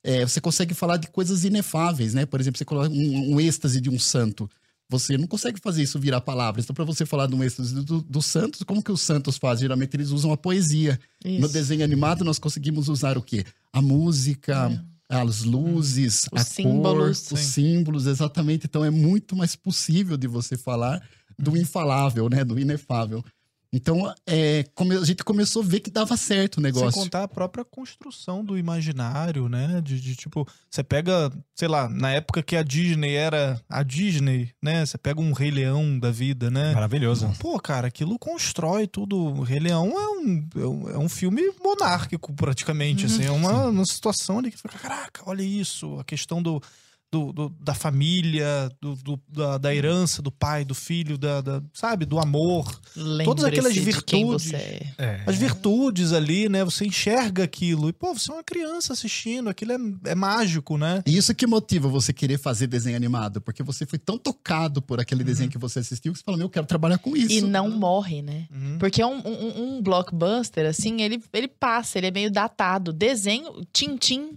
[0.04, 2.26] é, você consegue falar de coisas inefáveis, né?
[2.26, 4.50] Por exemplo, você coloca um, um êxtase de um santo.
[4.90, 6.66] Você não consegue fazer isso virar palavras.
[6.66, 9.62] Então, para você falar de um êxtase do, do Santos, como que os santos fazem?
[9.62, 11.00] Geralmente eles usam a poesia.
[11.24, 11.40] Isso.
[11.42, 13.46] No desenho animado, nós conseguimos usar o quê?
[13.72, 17.28] A música, as luzes, Os a símbolos.
[17.28, 18.66] cor, os símbolos, exatamente.
[18.66, 21.02] Então é muito mais possível de você falar
[21.38, 22.44] do infalável, né?
[22.44, 23.24] Do inefável.
[23.72, 26.92] Então, é, come- a gente começou a ver que dava certo o negócio.
[26.92, 29.80] Sem contar a própria construção do imaginário, né?
[29.84, 34.52] De, de, tipo, você pega, sei lá, na época que a Disney era a Disney,
[34.62, 34.84] né?
[34.86, 36.74] Você pega um Rei Leão da vida, né?
[36.74, 37.32] Maravilhoso.
[37.40, 39.16] Pô, cara, aquilo constrói tudo.
[39.18, 43.06] O Rei Leão é um, é um, é filme monárquico, praticamente.
[43.06, 46.60] Assim, é uma, uma situação ali que fica, caraca, olha isso, a questão do.
[47.12, 51.62] Do- do- da família, do, do- da, da herança, do pai, do filho, da, da-
[51.74, 52.80] sabe, do amor.
[53.26, 54.48] Todas aquelas virtudes.
[54.52, 54.56] você
[54.98, 55.24] é.
[55.26, 56.64] As virtudes ali, né?
[56.64, 57.90] Você enxerga aquilo.
[57.90, 59.78] E, pô, você é uma criança assistindo, aquilo é,
[60.12, 61.02] é mágico, né?
[61.06, 65.00] E isso que motiva você querer fazer desenho animado, porque você foi tão tocado por
[65.00, 67.32] aquele desenho que você assistiu que você fala, meu, eu quero trabalhar com isso.
[67.32, 68.48] E não morre, né?
[68.52, 68.78] Uhum.
[68.78, 72.94] Porque um, um, um blockbuster, assim, ele, ele passa, ele é meio datado.
[72.94, 74.34] Desenho, Tintim.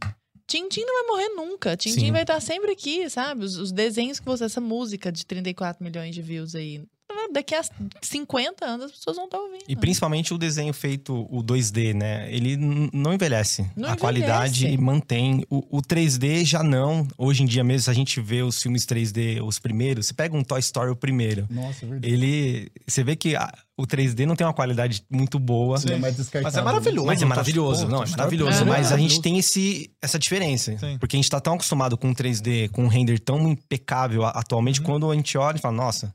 [0.53, 1.75] Tintim não vai morrer nunca.
[1.79, 3.43] Tintim vai estar sempre aqui, sabe?
[3.43, 4.45] Os, os desenhos que você.
[4.45, 6.85] Essa música de 34 milhões de views aí.
[7.33, 7.63] Daqui a
[8.01, 9.65] 50 anos as pessoas vão estar ouvindo.
[9.69, 12.33] E principalmente o desenho feito, o 2D, né?
[12.33, 13.63] Ele não envelhece.
[13.63, 13.99] Não a envelhece.
[14.01, 15.45] qualidade mantém.
[15.49, 17.07] O, o 3D já não.
[17.17, 20.37] Hoje em dia mesmo, se a gente vê os filmes 3D, os primeiros, você pega
[20.37, 21.47] um Toy Story, o primeiro.
[21.51, 22.13] Nossa, é verdade.
[22.13, 22.71] Ele.
[22.87, 25.79] Você vê que a- o 3D não tem uma qualidade muito boa.
[25.83, 26.45] Ele é mais descartável.
[26.53, 27.07] Mas é maravilhoso.
[27.07, 28.51] Mas é Toy- maravilhoso, não, é maravilhoso.
[28.51, 28.99] é mas a maravilhoso.
[28.99, 30.77] gente tem esse, essa diferença.
[30.79, 30.99] Sim.
[30.99, 35.11] Porque a gente tá tão acostumado com 3D, com um render tão impecável atualmente, quando
[35.11, 36.15] a gente olha e fala, nossa,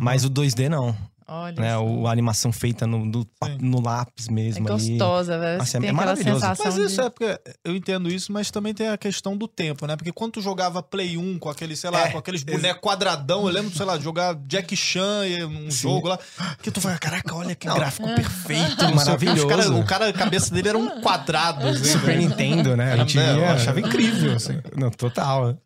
[0.00, 0.94] Mas o 2D não.
[1.30, 1.60] Olha.
[1.60, 1.72] Né?
[1.74, 1.84] só.
[1.84, 3.58] O, a animação feita no, no, Sim.
[3.60, 4.66] no lápis É mesmo.
[4.72, 4.88] ali.
[4.96, 5.58] gostosa, velho.
[5.58, 6.40] Nossa, é- é maravilhoso.
[6.64, 7.06] Mas isso de...
[7.06, 9.94] é porque eu entendo isso, mas também tem a questão do tempo, né?
[9.94, 13.42] Porque quando tu jogava Play 1 com aquele, sei lá, É, com aqueles bonecos quadradão,
[13.46, 16.18] eu lembro, sei lá, de jogar Jack Chan e um jogo lá,
[16.62, 19.46] que tu vai, caraca, olha que gráfico perfeito, não sei o Maravilhoso.
[19.48, 21.66] cara- o cara, a cabeça dele era um quadrado.
[21.68, 22.22] assim, Super né?
[22.24, 22.94] Nintendo, né?
[22.94, 24.58] A gente é, achava incrível, assim.
[24.74, 25.58] Não, total.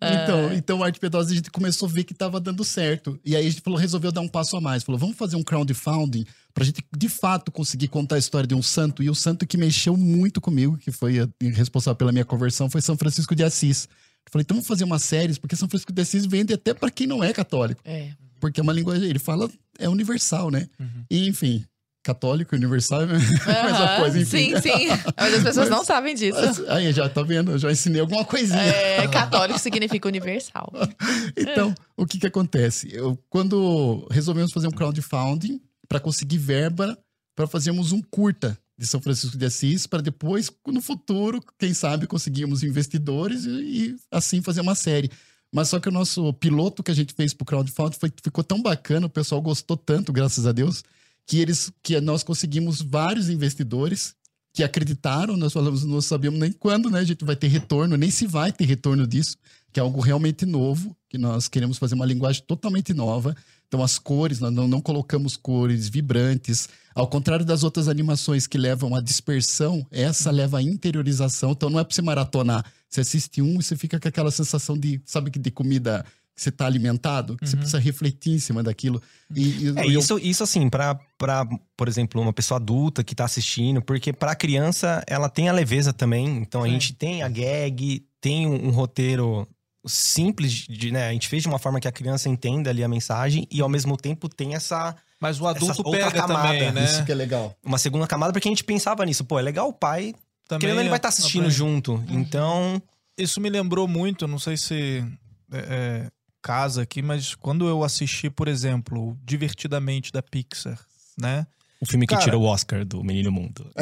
[0.00, 3.18] Então, então o Arte Pedosa a gente começou a ver que tava dando certo.
[3.24, 4.82] E aí a gente falou, resolveu dar um passo a mais.
[4.84, 8.62] Falou, vamos fazer um crowdfunding pra gente de fato conseguir contar a história de um
[8.62, 9.02] santo.
[9.02, 12.80] E o santo que mexeu muito comigo, que foi a- responsável pela minha conversão, foi
[12.80, 13.88] São Francisco de Assis.
[14.26, 16.90] Eu falei, então vamos fazer uma série, porque São Francisco de Assis vende até pra
[16.90, 17.80] quem não é católico.
[17.84, 18.10] É.
[18.38, 20.68] Porque é uma linguagem, ele fala, é universal, né?
[21.10, 21.64] E, enfim,
[22.02, 24.56] católico, universal é a mesma Aham, coisa, enfim.
[24.56, 24.88] Sim, sim.
[25.16, 26.38] Mas as pessoas Mas- não sabem disso.
[26.40, 27.52] Mas, Aí, já tá vendo?
[27.52, 28.60] Eu já ensinei alguma coisinha.
[28.62, 30.72] É, católico significa universal.
[31.36, 32.88] Então, o que que acontece?
[32.92, 36.98] Eu, quando resolvemos fazer um crowdfunding para conseguir verba
[37.36, 42.06] para fazermos um curta de São Francisco de Assis, para depois, no futuro, quem sabe,
[42.06, 45.10] conseguirmos investidores e, e assim fazer uma série.
[45.52, 48.60] Mas só que o nosso piloto que a gente fez pro crowdfunding foi, ficou tão
[48.60, 50.82] bacana, o pessoal gostou tanto, graças a Deus,
[51.28, 54.16] que eles que nós conseguimos vários investidores
[54.52, 58.10] que acreditaram, nós falamos, não sabíamos nem quando, né, a gente vai ter retorno, nem
[58.10, 59.36] se vai ter retorno disso,
[59.70, 63.36] que é algo realmente novo, que nós queremos fazer uma linguagem totalmente nova.
[63.68, 66.70] Então, as cores, nós não, não colocamos cores vibrantes.
[66.94, 71.52] Ao contrário das outras animações que levam à dispersão, essa leva à interiorização.
[71.52, 72.64] Então, não é para você maratonar.
[72.88, 76.04] Você assiste um e você fica com aquela sensação de, sabe, de comida
[76.38, 79.02] que você está alimentado, que você precisa refletir em cima daquilo.
[79.34, 81.44] E, e- É, eu- isso, isso assim, pra, pra,
[81.76, 85.92] por exemplo, uma pessoa adulta que tá assistindo, porque pra criança ela tem a leveza
[85.92, 86.36] também.
[86.38, 89.48] Então a gente tem a gag, tem um, um roteiro
[89.84, 91.08] simples, de, né?
[91.08, 93.68] A gente fez de uma forma que a criança entenda ali a mensagem e ao
[93.68, 94.94] mesmo tempo tem essa.
[95.20, 96.84] Mas o adulto pega camada, também, né?
[96.84, 97.56] Isso que é legal.
[97.64, 99.24] Uma segunda camada, porque a gente pensava nisso.
[99.24, 100.14] Pô, é legal o pai.
[100.46, 101.56] Também querendo, ele é- vai estar assistindo também.
[101.56, 102.04] junto.
[102.08, 102.80] Então.
[103.18, 105.04] Isso me lembrou muito, não sei se
[105.52, 106.06] é, é,
[106.48, 110.78] casa aqui, mas quando eu assisti, por exemplo, Divertidamente da Pixar,
[111.20, 111.46] né?
[111.80, 113.70] O filme que Cara- tirou o Oscar do Menino Mundo.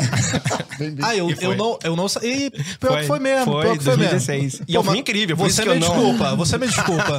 [1.03, 1.57] Ah, eu, eu foi.
[1.57, 3.47] não, eu não E pior que foi mesmo.
[3.51, 4.43] Foi, pior que foi 2016.
[4.43, 4.67] mesmo.
[4.69, 5.89] E é um Pô, filme mas incrível, por Você me eu não...
[5.89, 7.19] desculpa, você me desculpa.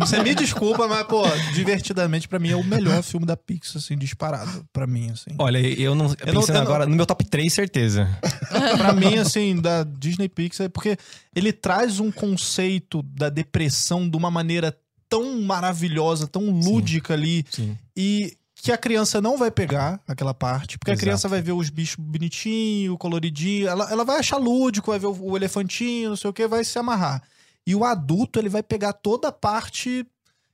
[0.00, 1.22] Você me desculpa, mas, pô,
[1.54, 4.62] divertidamente, pra mim, é o melhor filme da Pixar, assim, disparado.
[4.74, 5.30] Pra mim, assim.
[5.38, 6.08] Olha, eu não...
[6.08, 8.06] não- Pensando eu não- agora, no meu top 3, certeza.
[8.76, 10.98] pra mim, assim, da Disney Pixar, é porque
[11.34, 14.76] ele traz um conceito da depressão de uma maneira
[15.08, 17.76] tão maravilhosa, tão lúdica ali, Sim.
[17.96, 21.00] e que a criança não vai pegar aquela parte, porque Exato.
[21.00, 25.06] a criança vai ver os bichos bonitinhos, coloridinho, ela, ela vai achar lúdico, vai ver
[25.06, 27.22] o, o elefantinho, não sei o que, vai se amarrar.
[27.66, 30.04] E o adulto, ele vai pegar toda a parte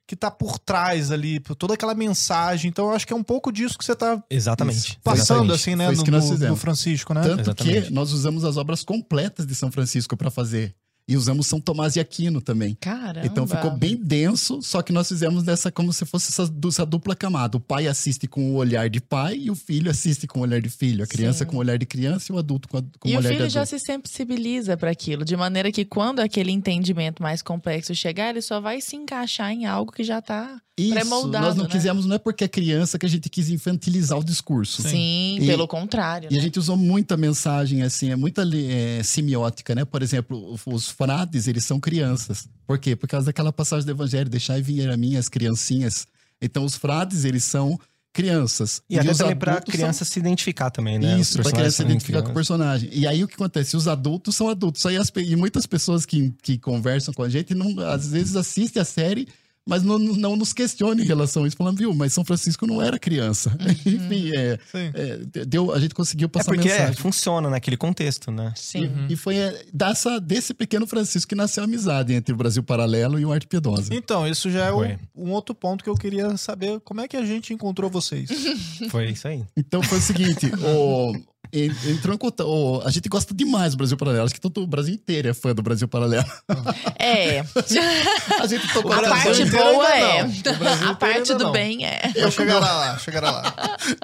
[0.06, 2.68] que tá por trás ali, toda aquela mensagem.
[2.68, 4.98] Então, eu acho que é um pouco disso que você tá Exatamente.
[5.02, 5.52] passando, Exatamente.
[5.54, 7.22] assim, né, no, no Francisco, né?
[7.22, 7.86] Tanto Exatamente.
[7.86, 10.74] que nós usamos as obras completas de São Francisco para fazer.
[11.06, 12.74] E usamos São Tomás de Aquino também.
[12.80, 13.26] Caramba.
[13.26, 17.14] Então ficou bem denso, só que nós fizemos dessa como se fosse essa, essa dupla
[17.14, 17.58] camada.
[17.58, 20.62] O pai assiste com o olhar de pai e o filho assiste com o olhar
[20.62, 21.04] de filho.
[21.04, 21.50] A criança Sim.
[21.50, 23.30] com o olhar de criança e o adulto com, a, com E o o olhar
[23.32, 23.78] de filho já adulto.
[23.78, 28.58] se sensibiliza para aquilo, de maneira que quando aquele entendimento mais complexo chegar, ele só
[28.58, 31.70] vai se encaixar em algo que já tá Isso, nós não né?
[31.70, 34.82] quisemos, não é porque é criança que a gente quis infantilizar o discurso.
[34.82, 36.28] Sim, E- pelo contrário.
[36.30, 36.42] E a né?
[36.42, 39.84] gente usou muita mensagem, assim, é muita é, semiótica, né?
[39.84, 40.36] Por exemplo,
[40.66, 42.48] o- os frades, eles são crianças.
[42.66, 42.96] Por quê?
[42.96, 46.06] Por causa daquela passagem do Evangelho, deixai vir a mim as criancinhas.
[46.40, 47.78] Então, os frades, eles são
[48.12, 48.80] crianças.
[48.88, 51.10] E até os também pra adultos criança se identificar também, né?
[51.10, 51.20] São...
[51.20, 52.88] Isso, pra personagens criança se são identificar com o personagem.
[52.92, 53.76] E aí, o que acontece?
[53.76, 54.86] Os adultos são adultos.
[54.86, 58.80] Aí as e muitas pessoas que, que conversam com a gente, não, às vezes assistem
[58.80, 59.28] a série...
[59.66, 62.82] Mas não, não nos questione em relação a isso, falando, viu, mas São Francisco não
[62.82, 63.56] era criança.
[63.86, 66.92] Enfim, é, é, deu, a gente conseguiu É passar porque mensagem.
[66.92, 68.52] é, funciona naquele contexto, né?
[68.56, 68.90] Sim.
[69.08, 73.18] E foi é, dessa, desse pequeno Francisco que nasceu a amizade entre o Brasil Paralelo
[73.18, 73.94] e o Arte Piedosa.
[73.94, 74.98] Então, isso já é Foi.
[75.16, 76.78] um outro ponto que eu queria saber.
[76.80, 78.28] Como é que a gente encontrou vocês?
[78.90, 79.44] Foi isso aí.
[79.56, 81.14] Então foi o seguinte, o,
[81.86, 84.66] entrou em contato, o- a gente gosta demais do Brasil Paralelo, acho que todo o
[84.66, 86.24] Brasil inteiro é fã do Brasil Paralelo.
[86.98, 87.40] É,
[88.40, 90.20] A gente tocou a parte boa é.
[90.88, 91.52] A parte do não.
[91.52, 92.12] bem é.
[92.14, 93.54] Eu chegará lá, chegará lá.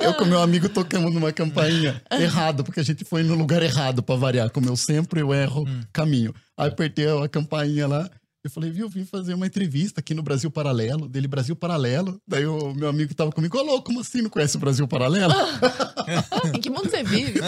[0.01, 4.03] Eu com meu amigo tocamos numa campainha errado, porque a gente foi no lugar errado
[4.03, 4.51] pra variar.
[4.51, 6.35] Como eu sempre, eu erro caminho.
[6.57, 8.09] Aí apertei a campainha lá.
[8.43, 12.19] Eu falei, viu, vim fazer uma entrevista aqui no Brasil Paralelo, dele Brasil Paralelo.
[12.27, 14.89] Daí o meu amigo que tava comigo, ô louco, como assim não conhece o Brasil
[14.89, 15.35] Paralelo?
[16.57, 17.39] Em que mundo você vive?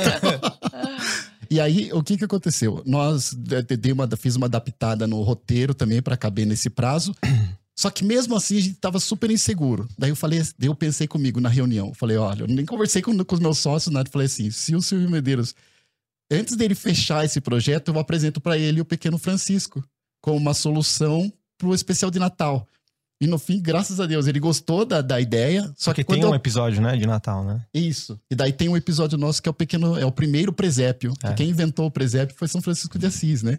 [1.51, 2.83] E aí, o que que aconteceu?
[2.87, 7.15] Nós de- de- dei uma, fiz uma adaptada no roteiro também para caber nesse prazo.
[7.75, 9.89] Só que mesmo assim a gente tava super inseguro.
[9.99, 11.89] Daí eu falei, daí eu pensei comigo na reunião.
[11.89, 14.09] Eu Falei, olha, eu nem conversei com, com os meus sócios, nada.
[14.09, 15.55] Eu Falei assim, se o Silvio Medeiros,
[16.31, 19.83] antes dele fechar esse projeto, eu apresento para ele o Pequeno Francisco
[20.23, 22.67] como uma solução pro especial de Natal.
[23.21, 25.63] E no fim, graças a Deus, ele gostou da, da ideia.
[25.77, 27.61] Só Porque que tem um eu episódio, né, de Natal, né?
[27.73, 28.19] isso.
[28.31, 31.13] E daí tem um episódio nosso que é o pequeno, é o primeiro presépio.
[31.23, 31.29] É.
[31.29, 33.59] Que quem inventou o presépio foi São Francisco de Assis, né?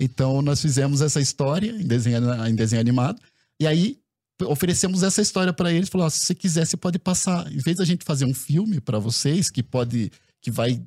[0.00, 3.20] Então nós fizemos essa história em desenho, em desenho animado.
[3.60, 3.98] E aí
[4.42, 7.76] oferecemos essa história para eles, falou: ó, se você quiser, você pode passar, em vez
[7.76, 10.82] da gente fazer um filme para vocês que pode que vai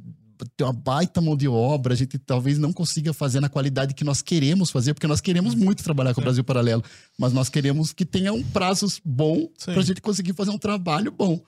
[0.56, 4.04] ter uma baita mão de obra, a gente talvez não consiga fazer na qualidade que
[4.04, 6.84] nós queremos fazer, porque nós queremos muito trabalhar com o Brasil Paralelo,
[7.17, 11.12] mas nós queremos que tenha um prazos bom para a gente conseguir fazer um trabalho
[11.12, 11.39] bom.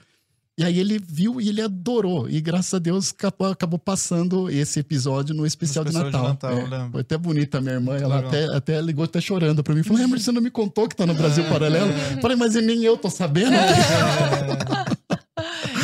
[0.57, 2.29] E aí ele viu e ele adorou.
[2.29, 6.27] E graças a Deus acabou, acabou passando esse episódio no especial, especial de de Natal.
[6.33, 6.91] Natal, É, eu lembro.
[6.91, 7.95] foi até bonita a minha irmã.
[7.95, 8.29] Ela Legal.
[8.29, 9.83] até, até ligou até chorando pra mim.
[9.83, 11.93] Falou, Emerson, você não me contou que tá no Brasil Paralelo?
[12.21, 13.51] Falei, mas nem eu tô sabendo.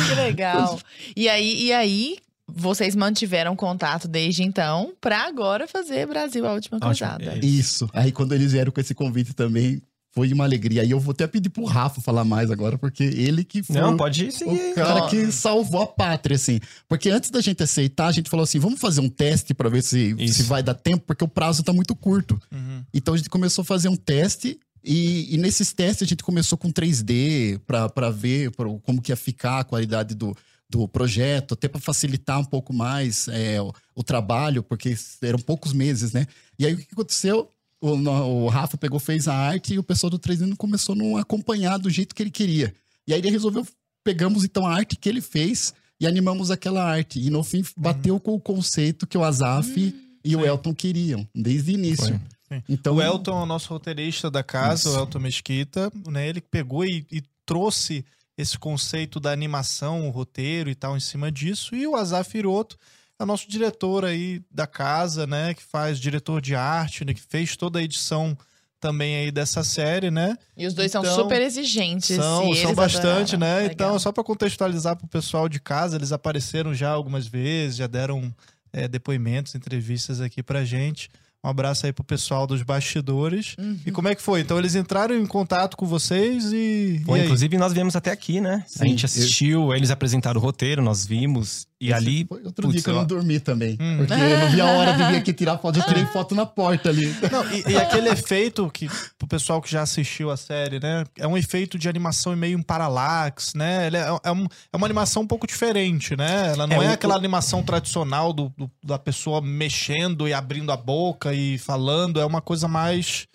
[0.08, 0.78] Que legal.
[1.16, 2.16] E aí, e aí,
[2.56, 7.24] vocês mantiveram contato desde então pra agora fazer Brasil a última cruzada.
[7.34, 7.38] É.
[7.44, 7.88] Isso.
[7.92, 9.80] Aí quando eles vieram com esse convite também,
[10.14, 10.80] foi uma alegria.
[10.80, 13.94] Aí eu vou até pedir pro Rafa falar mais agora, porque ele que foi Não,
[13.98, 14.70] pode seguir.
[14.72, 16.58] o cara que salvou a pátria, assim.
[16.88, 19.82] Porque antes da gente aceitar, a gente falou assim, vamos fazer um teste pra ver
[19.82, 20.34] se, Isso.
[20.36, 22.40] se vai dar tempo, porque o prazo tá muito curto.
[22.50, 22.82] Uhum.
[22.94, 26.56] Então a gente começou a fazer um teste e, e nesses testes a gente começou
[26.56, 30.34] com 3D pra pra ver pro- como que ia ficar a qualidade do,
[30.68, 35.72] do projeto, até pra facilitar um pouco mais é, o, o trabalho, porque eram poucos
[35.72, 36.26] meses, né?
[36.58, 37.50] E aí o que aconteceu?
[37.80, 40.94] O, no- o Rafa pegou, fez a arte e o pessoal do 3D não começou
[40.94, 42.74] a não acompanhar do jeito que ele queria.
[43.06, 43.66] E aí ele resolveu,
[44.02, 47.20] pegamos então a arte que ele fez e animamos aquela arte.
[47.20, 51.70] E no fim bateu com o conceito que o Azaf e o Elton queriam, desde
[51.70, 52.06] o início.
[52.48, 52.58] Foi.
[52.58, 52.62] Sim.
[52.68, 54.96] Então, o Elton é o nosso roteirista da casa, Isso.
[54.98, 56.28] o Elton Mesquita, né?
[56.28, 58.04] Ele pegou e, e trouxe
[58.36, 61.74] esse conceito da animação, o roteiro e tal em cima disso.
[61.74, 62.76] E o Azaf Hiroto
[63.18, 65.54] é o nosso diretor aí da casa, né?
[65.54, 67.14] Que faz diretor de arte, né?
[67.14, 68.36] Que fez toda a edição
[68.78, 70.36] também aí dessa série, né?
[70.56, 72.14] E os dois são Então, super exigentes.
[72.14, 73.38] São, são bastante, adoraram.
[73.62, 73.68] né?
[73.68, 73.72] Legal.
[73.72, 78.34] Então, só para contextualizar pro pessoal de casa, eles apareceram já algumas vezes, já deram
[78.72, 81.08] é, depoimentos, entrevistas aqui pra gente.
[81.44, 83.54] Um abraço aí pro pessoal dos bastidores.
[83.58, 83.78] Uhum.
[83.86, 84.40] E como é que foi?
[84.40, 87.02] Então, eles entraram em contato com vocês e.
[87.04, 88.64] Pô, e inclusive, nós viemos até aqui, né?
[88.66, 91.66] Sim, a gente assistiu, eles apresentaram o roteiro, nós vimos.
[91.78, 92.24] E Esse ali.
[92.26, 93.76] Foi outro putz, dia que eu não dormi também.
[93.78, 93.98] Hum.
[93.98, 95.78] Porque eu não vi a hora de vir aqui tirar foto.
[95.78, 97.14] Eu tirei foto na porta ali.
[97.30, 101.04] Não, e, e aquele efeito que, pro pessoal que já assistiu a série, né?
[101.18, 103.88] É um efeito de animação meio em parallax, né?
[103.88, 106.52] Ele é, é, um- é uma animação um pouco diferente, né?
[106.54, 110.72] Ela não é, É, o- aquela animação tradicional do, do- da pessoa mexendo e abrindo
[110.72, 112.18] a boca e falando.
[112.20, 113.26] É uma coisa mais.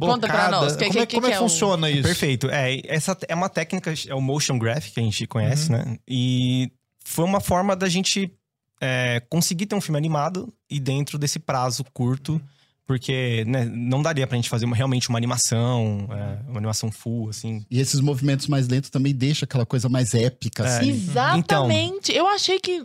[0.00, 0.56] Conta pra blocada.
[0.64, 2.02] nós, que- como é, que- como que é que é o- funciona isso?
[2.02, 2.48] Perfeito.
[2.50, 5.76] É, essa é uma técnica, é o motion graphic que a gente conhece, Uhum.
[5.78, 5.98] né?
[6.08, 6.72] E
[7.04, 8.32] foi uma forma da gente
[8.80, 12.40] é, conseguir ter um filme animado e dentro desse prazo curto,
[12.86, 17.30] porque né, não daria pra gente fazer uma- realmente uma animação, é, uma animação full,
[17.30, 17.64] assim.
[17.70, 20.66] E esses movimentos mais lentos também deixam aquela coisa mais épica, É.
[20.78, 20.90] assim.
[20.90, 22.12] Exatamente.
[22.12, 22.84] Eu achei que.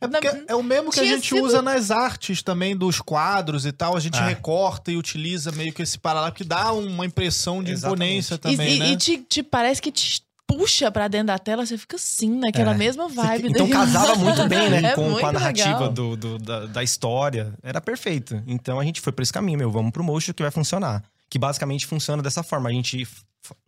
[0.00, 3.66] É, porque é o mesmo que a gente sido- usa nas artes também, dos quadros
[3.66, 3.94] e tal.
[3.96, 4.26] A gente É.
[4.26, 8.04] recorta e utiliza meio que esse paralelo, que dá uma impressão de Exatamente.
[8.26, 8.90] imponência E, também, e- né?
[8.92, 10.22] e te, te parece que te
[10.58, 12.76] puxa pra dentro da tela, você fica assim, naquela É.
[12.76, 13.48] mesma vibe.
[13.50, 14.80] Então casava muito bem, né?
[14.90, 17.52] É com, com a narrativa do, do- da, da história.
[17.62, 18.42] Era perfeito.
[18.46, 19.70] Então a gente foi por esse caminho, meu.
[19.70, 21.02] Vamos pro motion que vai funcionar.
[21.28, 22.68] Que basicamente funciona dessa forma.
[22.68, 23.06] A gente,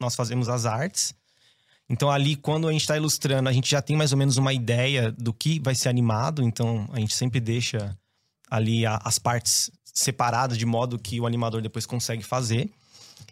[0.01, 1.15] nós fazemos as artes.
[1.89, 4.53] Então ali, quando a gente tá ilustrando, a gente já tem mais ou menos uma
[4.53, 6.43] ideia do que vai ser animado.
[6.43, 7.97] Então a gente sempre deixa
[8.51, 12.71] ali a- as partes separadas de modo que o animador depois consegue fazer.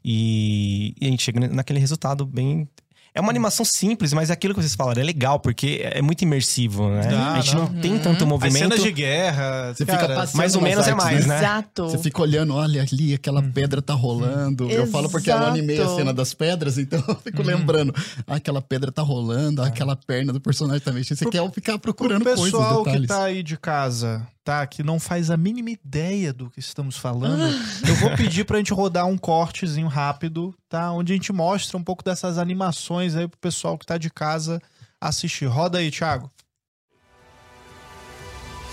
[0.04, 2.68] E, e a gente chega naquele resultado bem.
[3.14, 6.22] É uma animação simples, mas é aquilo que vocês falaram, é legal, porque é muito
[6.22, 7.08] imersivo, né?
[7.12, 7.80] Ah, a gente não, não.
[7.80, 8.56] tem tanto As movimento.
[8.58, 9.74] cenas de guerra.
[9.74, 11.38] Você cara, fica passeando mais ou menos é artes, mais, né?
[11.38, 11.88] Exato.
[11.88, 14.70] Você fica olhando, olha ali, aquela pedra tá rolando.
[14.70, 15.50] Eu falo porque eu Exato.
[15.50, 17.92] animei a cena das pedras, então eu fico lembrando.
[18.26, 21.18] Ah, aquela pedra tá rolando, aquela perna do personagem tá mexendo.
[21.18, 24.24] Você Pro- quer ficar Pro procurando coisas, pessoal que tá aí de casa,
[24.68, 27.42] Que não faz a mínima ideia do que estamos falando,
[27.86, 30.90] eu vou pedir pra gente rodar um cortezinho rápido, tá?
[30.92, 34.60] Onde a gente mostra um pouco dessas animações aí pro pessoal que tá de casa
[35.00, 35.46] assistir.
[35.46, 36.30] Roda aí, Thiago.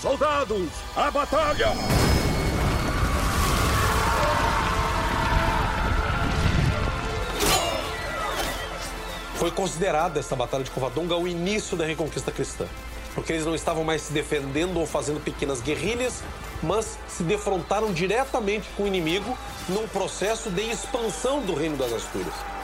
[0.00, 1.68] Soldados, à batalha!
[9.38, 12.66] Foi considerada esta Batalha de Covadonga o início da reconquista cristã,
[13.14, 16.22] porque eles não estavam mais se defendendo ou fazendo pequenas guerrilhas,
[16.62, 19.36] mas se defrontaram diretamente com o inimigo
[19.68, 22.57] num processo de expansão do reino das Astúrias.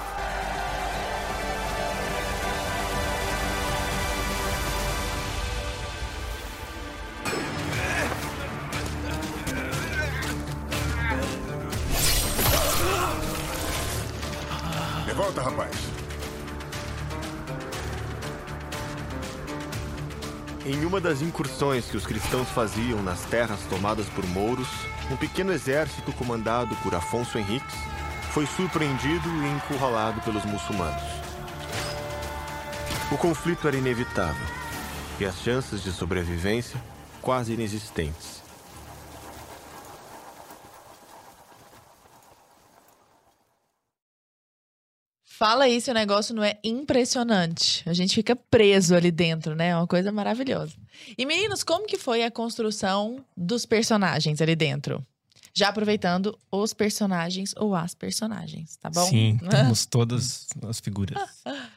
[21.05, 24.67] Das incursões que os cristãos faziam nas terras tomadas por mouros,
[25.11, 27.77] um pequeno exército comandado por Afonso Henriques
[28.33, 31.03] foi surpreendido e encurralado pelos muçulmanos.
[33.13, 34.47] O conflito era inevitável
[35.21, 36.81] e as chances de sobrevivência
[37.21, 38.44] quase inexistentes.
[45.47, 47.83] Fala aí se o negócio não é impressionante.
[47.87, 49.69] A gente fica preso ali dentro, né?
[49.69, 50.73] É uma coisa maravilhosa.
[51.19, 55.05] E meninos, como que foi a construção dos personagens ali dentro?
[55.53, 59.05] Já aproveitando os personagens ou as personagens, tá bom?
[59.07, 61.17] Sim, temos todas as figuras.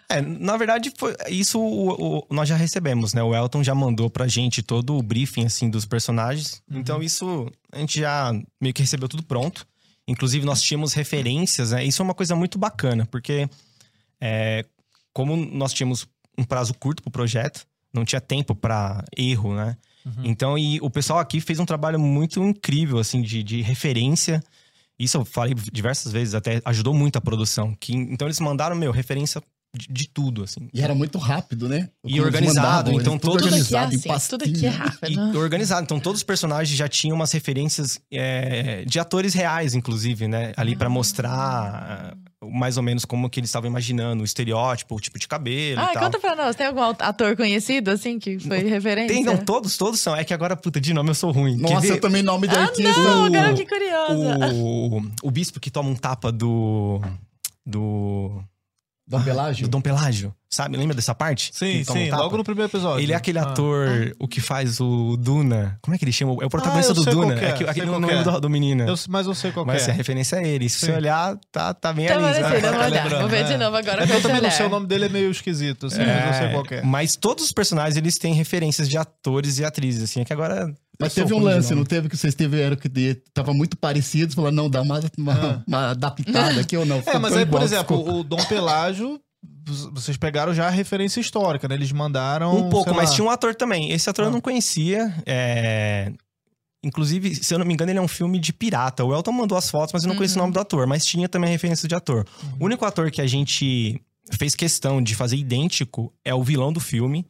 [0.09, 3.21] É, na verdade, foi, isso o- o- nós já recebemos, né?
[3.21, 6.63] O Elton já mandou pra gente todo o briefing, assim, dos personagens.
[6.71, 9.67] Então, isso a gente já meio que recebeu tudo pronto.
[10.07, 11.83] Inclusive, nós tínhamos referências, né?
[11.83, 13.49] Isso é uma coisa muito bacana, porque
[14.21, 14.65] é,
[15.13, 19.77] como nós tínhamos um prazo curto pro projeto, não tinha tempo pra erro, né?
[20.23, 24.41] Então, e o pessoal aqui fez um trabalho muito incrível, assim, de, de referência.
[24.97, 27.75] Isso eu falei diversas vezes, até ajudou muito a produção.
[27.75, 29.41] Que, então, eles mandaram, meu, referência
[29.77, 30.67] de, de tudo, assim.
[30.73, 31.89] E era muito rápido, né?
[32.05, 34.69] E Como organizado, mandavam, então eles todo- Tudo aqui é organizado assim, tudo aqui é
[34.69, 35.33] rápido.
[35.33, 35.83] E organizado.
[35.83, 40.53] Então, todos os personagens já tinham umas referências é, de atores reais, inclusive, né?
[40.57, 42.17] Ali pra mostrar ah,
[42.49, 45.89] mais ou menos como que eles estavam imaginando, o estereótipo, o tipo de cabelo Ah,
[45.91, 46.03] e tal.
[46.03, 49.13] conta pra nós, tem algum ator conhecido, assim, que foi referência?
[49.13, 50.15] Tem, não, todos, todos são.
[50.15, 51.57] É que agora, puta, de nome eu sou ruim.
[51.57, 51.93] Quer Nossa, ver?
[51.93, 52.93] eu também nome de Ah, artista.
[53.01, 54.53] não, o- agora que curiosa.
[54.53, 57.01] o, o bispo que toma um tapa do.
[57.65, 58.41] Do.
[59.07, 59.67] Dom Pelágio?
[59.67, 60.35] Do Dom Pelágio.
[60.49, 60.77] Sabe?
[60.77, 61.51] Lembra dessa parte?
[61.53, 62.23] Sim, um sim, tapa?
[62.23, 63.03] logo no primeiro episódio.
[63.03, 63.43] Ele é aquele Ah.
[63.43, 65.77] ator, o que faz o Duna.
[65.81, 66.35] Como é que ele chama?
[66.41, 67.33] É o protagonista Ah, do Duna.
[67.33, 68.23] é, É que- sei aquele qual não que é.
[68.23, 68.83] do, do menino.
[68.87, 69.91] Eu- mas eu sei qual que Mas é.
[69.91, 70.69] a referência é ele.
[70.69, 70.85] Se Sim.
[70.87, 72.23] você olhar, tá, tá bem Tá ali.
[72.23, 72.89] eu vou olhar.
[73.03, 73.57] lembrando, Vou ver de é.
[73.57, 76.25] novo agora É eu também não sei, o nome dele é meio esquisito, assim, mas
[76.27, 76.81] eu sei qual é.
[76.81, 80.21] Mas todos os personagens, eles têm referências de atores e atrizes, assim.
[80.21, 80.73] É que agora...
[80.99, 84.33] Mas eu teve um lance, não teve que vocês tiveram que de- tava muito parecidos,
[84.33, 87.01] falaram, não, dá uma, uma, uma adaptada aqui ou não.
[87.05, 89.19] É, mas aí, por exemplo, ficou- o Dom Pelágio,
[89.93, 91.75] vocês pegaram já a referência histórica, né?
[91.75, 92.55] Eles mandaram.
[92.57, 93.91] Um pouco, mas lá, tinha um ator também.
[93.91, 94.33] Esse ator eu Ah.
[94.33, 95.13] não conhecia.
[95.25, 96.11] é,
[96.83, 99.03] Inclusive, se eu não me engano, ele é um filme de pirata.
[99.03, 100.85] O Elton mandou as fotos, mas eu não conheço o nome do ator.
[100.87, 102.25] Mas tinha também a referência de ator.
[102.59, 103.99] O único ator que a gente
[104.39, 107.23] fez questão de fazer idêntico é o vilão do filme,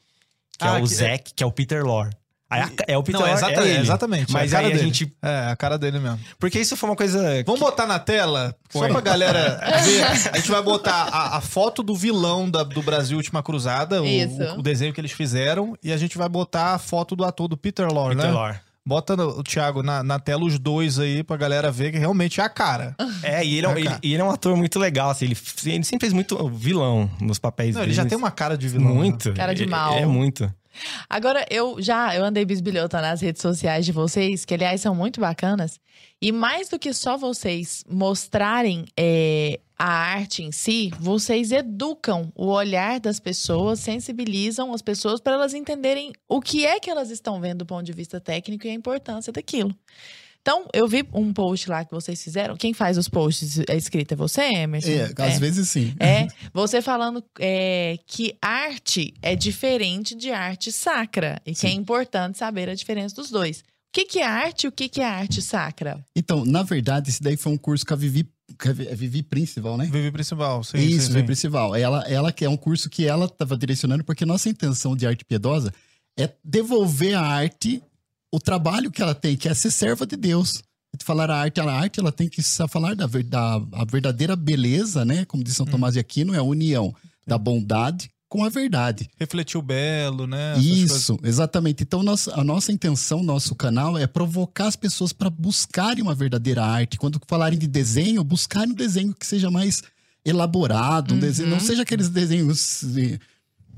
[0.60, 2.12] que Ah, é o que- Zack, que é o Peter Lorre.
[2.50, 3.32] A- é o Peter Não, é
[3.68, 3.80] ele.
[3.82, 4.32] exatamente.
[4.32, 4.88] Mas é a cara aí a dele.
[4.88, 5.14] gente...
[5.22, 6.20] É, a cara dele mesmo.
[6.40, 7.44] Porque isso foi uma coisa...
[7.46, 10.04] Vamos botar na tela, só pra galera ver.
[10.32, 14.06] A gente vai botar a, a foto do vilão da- do Brasil Última Cruzada, o,
[14.06, 14.42] Isso.
[14.42, 17.48] o- o desenho que eles fizeram, e a gente vai botar a foto do ator
[17.50, 18.34] do Peter Lorre, Peter né?
[18.38, 18.60] Lorre.
[18.86, 22.40] Bota, no- o Thiago, na, na tela os dois aí pra galera ver que realmente
[22.40, 22.96] é a cara.
[23.22, 24.00] É, e ele é, um- É, ele, cara.
[24.02, 27.76] ele é um ator muito legal, assim, ele, ele sempre fez muito vilão nos papéis
[27.76, 27.92] Não, dele.
[27.92, 28.88] ele já tem uma cara de vilão.
[28.88, 28.94] né?
[28.94, 29.34] Muito.
[29.34, 29.94] Cara de É- mal.
[29.98, 30.50] É, muito.
[31.10, 35.20] Agora, eu já eu andei bisbilhota nas redes sociais de vocês, que aliás são muito
[35.20, 35.80] bacanas.
[36.22, 42.48] E mais do que só vocês mostrarem é, a arte em si, vocês educam o
[42.48, 47.40] olhar das pessoas, sensibilizam as pessoas para elas entenderem o que é que elas estão
[47.40, 49.76] vendo do ponto de vista técnico e a importância daquilo.
[50.48, 52.56] Então, eu vi um post lá que vocês fizeram.
[52.56, 54.92] Quem faz os posts é escrita é você, Emerson?
[54.92, 55.94] É, às vezes sim.
[56.00, 62.38] É, você falando é, que arte é diferente de arte sacra e que é importante
[62.38, 63.60] saber a diferença dos dois.
[63.60, 66.02] O que, que é arte e o que, que é arte sacra?
[66.16, 68.26] Então, na verdade, esse daí foi um curso que a Vivi,
[68.58, 69.84] a é Vivi Principal, né?
[69.92, 70.78] Vivi Principal, sim.
[70.78, 71.26] Isso, sim, Vivi sim.
[71.26, 71.76] Principal.
[71.76, 75.26] Ela, ela que é um curso que ela estava direcionando, porque nossa intenção de arte
[75.26, 75.74] piedosa
[76.18, 77.84] é devolver à arte
[78.32, 80.62] o trabalho que ela tem, que é ser serva de Deus.
[81.04, 85.26] Falar a arte, a arte ela tem que falar da, da a verdadeira beleza, né?
[85.26, 85.70] Como diz São Hum.
[85.70, 86.94] Tomás de Aquino, é a união
[87.26, 89.10] da bondade com a verdade.
[89.20, 90.58] Refletiu belo, né?
[90.58, 91.84] Isso, exatamente.
[91.84, 96.64] Então, nossa, a nossa intenção, nosso canal, é provocar as pessoas para buscarem uma verdadeira
[96.64, 96.98] arte.
[96.98, 99.82] Quando falarem de desenho, buscarem um desenho que seja mais
[100.26, 103.18] elaborado, um desenho, não seja aqueles desenhos eh,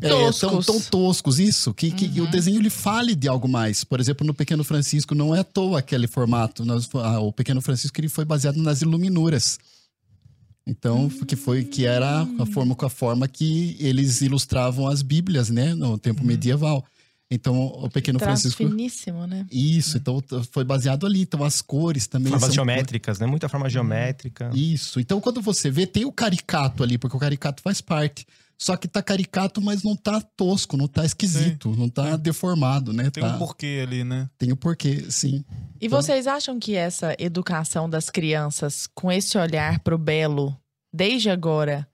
[0.02, 0.66] é, tão, Toscos.
[0.66, 3.84] tão toscos, isso, que, que- que o desenho ele fale de algo mais.
[3.84, 6.64] Por exemplo, no Pequeno Francisco, não é à toa aquele formato.
[6.64, 9.58] Nós- ah, o Pequeno Francisco ele foi baseado nas iluminuras.
[10.68, 15.50] Então, que foi que era a forma com a forma que eles ilustravam as Bíblias,
[15.50, 16.86] né, no tempo medieval.
[17.32, 19.46] Então, o Pequeno Traço Francisco finíssimo, né?
[19.52, 21.22] isso, então t- foi baseado ali.
[21.22, 23.28] Então, as cores também Formas são- geométricas, né?
[23.28, 24.50] Muita forma geométrica.
[24.54, 25.00] Isso.
[25.00, 28.26] Então, quando você vê, tem o caricato ali, porque o caricato faz parte.
[28.62, 33.10] Só que tá caricato, mas não tá tosco, não tá esquisito, não tá deformado, né?
[33.10, 33.34] Tem tá...
[33.34, 34.30] um porquê ali, né?
[34.38, 35.46] Tem o porquê, sim.
[35.80, 40.60] E vocês acham que essa educação das crianças com esse olhar pro belo,
[40.94, 41.88] desde agora,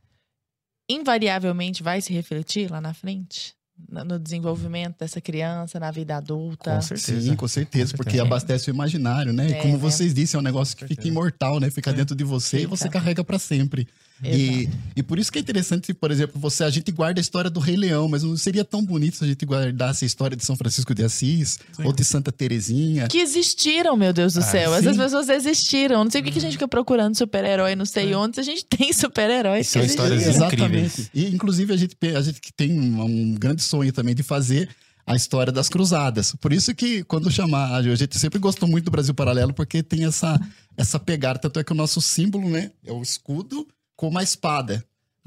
[0.90, 3.54] invariavelmente vai se refletir lá na frente?
[3.90, 6.76] No desenvolvimento dessa criança, na vida adulta?
[6.76, 7.22] Com certeza.
[7.22, 8.24] Sim, com certeza, Com porque certeza.
[8.24, 9.52] abastece o imaginário, né?
[9.52, 9.80] É, e como né?
[9.80, 11.70] vocês disseem, é um negócio que fica imortal, né?
[11.70, 13.00] Fica dentro de você e você Fica.
[13.00, 13.86] carrega pra sempre.
[14.24, 17.50] E, e por isso que é interessante, por exemplo, você a gente guarda a história
[17.50, 20.46] do Rei Leão, mas não seria tão bonito se a gente guardasse a história de
[20.46, 23.08] São Francisco de Assis ou de Santa Terezinha.
[23.08, 24.72] Que existiram, meu Deus do Ah, céu.
[24.72, 24.78] sim.
[24.78, 26.04] Essas pessoas existiram.
[26.04, 28.44] Não sei por que que a gente fica procurando super-herói, não sei onde, se a
[28.44, 29.68] gente tem super-heróis.
[29.68, 30.48] São histórias existiram.
[30.48, 31.10] Exatamente.
[31.14, 34.70] E, inclusive, a gente, a gente que tem um, um grande sonho também de fazer
[35.06, 36.34] a história das cruzadas.
[36.42, 40.06] Por isso que, quando chamar, a gente sempre gostou muito do Brasil Paralelo, porque tem
[40.06, 40.40] essa,
[40.76, 41.38] essa pegada.
[41.38, 44.84] Tanto é que o nosso símbolo, né, é o escudo com uma espada.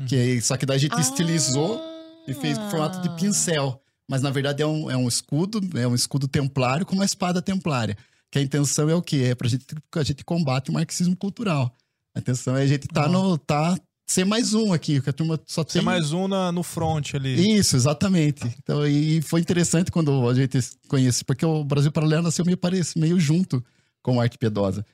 [0.06, 1.80] Que é, só que daí a gente estilizou
[2.26, 3.82] e fez com formato de pincel.
[4.08, 7.42] Mas, na verdade, é um, é um escudo, é um escudo templário com uma espada
[7.42, 7.96] templária.
[8.30, 9.28] Que a intenção é o quê?
[9.30, 11.74] É pra gente, a gente combate o marxismo cultural.
[12.14, 13.36] A intenção é a gente tá no...
[13.38, 15.72] Tá, ser mais um aqui, que a turma só tem...
[15.74, 17.56] Ser mais um na, no front ali.
[17.58, 18.46] Isso, exatamente.
[18.62, 20.58] Então, e foi interessante quando a gente
[20.88, 23.62] conhece, porque o Brasil Paralelo nasceu meio, parecido, meio junto
[24.02, 24.86] com a Arte Piedosa.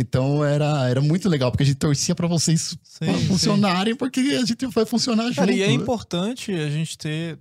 [0.00, 4.44] Então era, era muito legal, porque a gente torcia para vocês Sim, funcionarem, porque a
[4.46, 5.36] gente vai funcionar junto.
[5.36, 7.38] Cara, e é importante a gente ter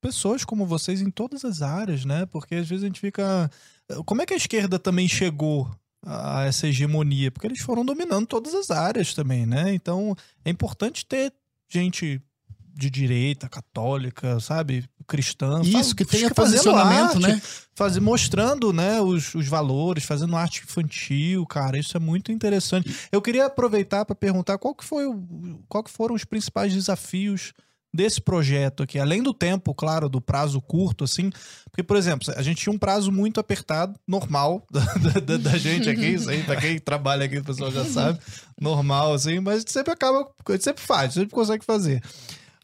[0.00, 2.26] pessoas como vocês em todas as áreas, né?
[2.26, 3.48] Porque às vezes a gente fica.
[4.04, 5.70] Como é que a esquerda também chegou
[6.04, 7.30] a essa hegemonia?
[7.30, 9.72] Porque eles foram dominando todas as áreas também, né?
[9.72, 11.32] Então é importante ter
[11.68, 12.20] gente
[12.74, 14.84] de direita, católica, sabe?
[15.06, 15.60] Cristã.
[15.80, 17.42] Isso, que tenha posicionamento, né?
[17.74, 21.78] Fazer, mostrando né, os, os valores, fazendo arte infantil, cara.
[21.78, 22.94] Isso é muito interessante.
[23.12, 25.22] Eu queria aproveitar para perguntar qual que foi o,
[25.68, 27.52] qual que foram os principais desafios
[27.94, 31.30] desse projeto aqui, além do tempo, claro, do prazo curto, assim,
[31.70, 34.80] porque, por exemplo, a gente tinha um prazo muito apertado, normal, da,
[35.20, 38.18] da- da gente aqui, isso aí, pra quem trabalha aqui, o pessoal já sabe,
[38.60, 42.02] normal, assim, mas a gente sempre acaba, a gente sempre faz, sempre consegue fazer.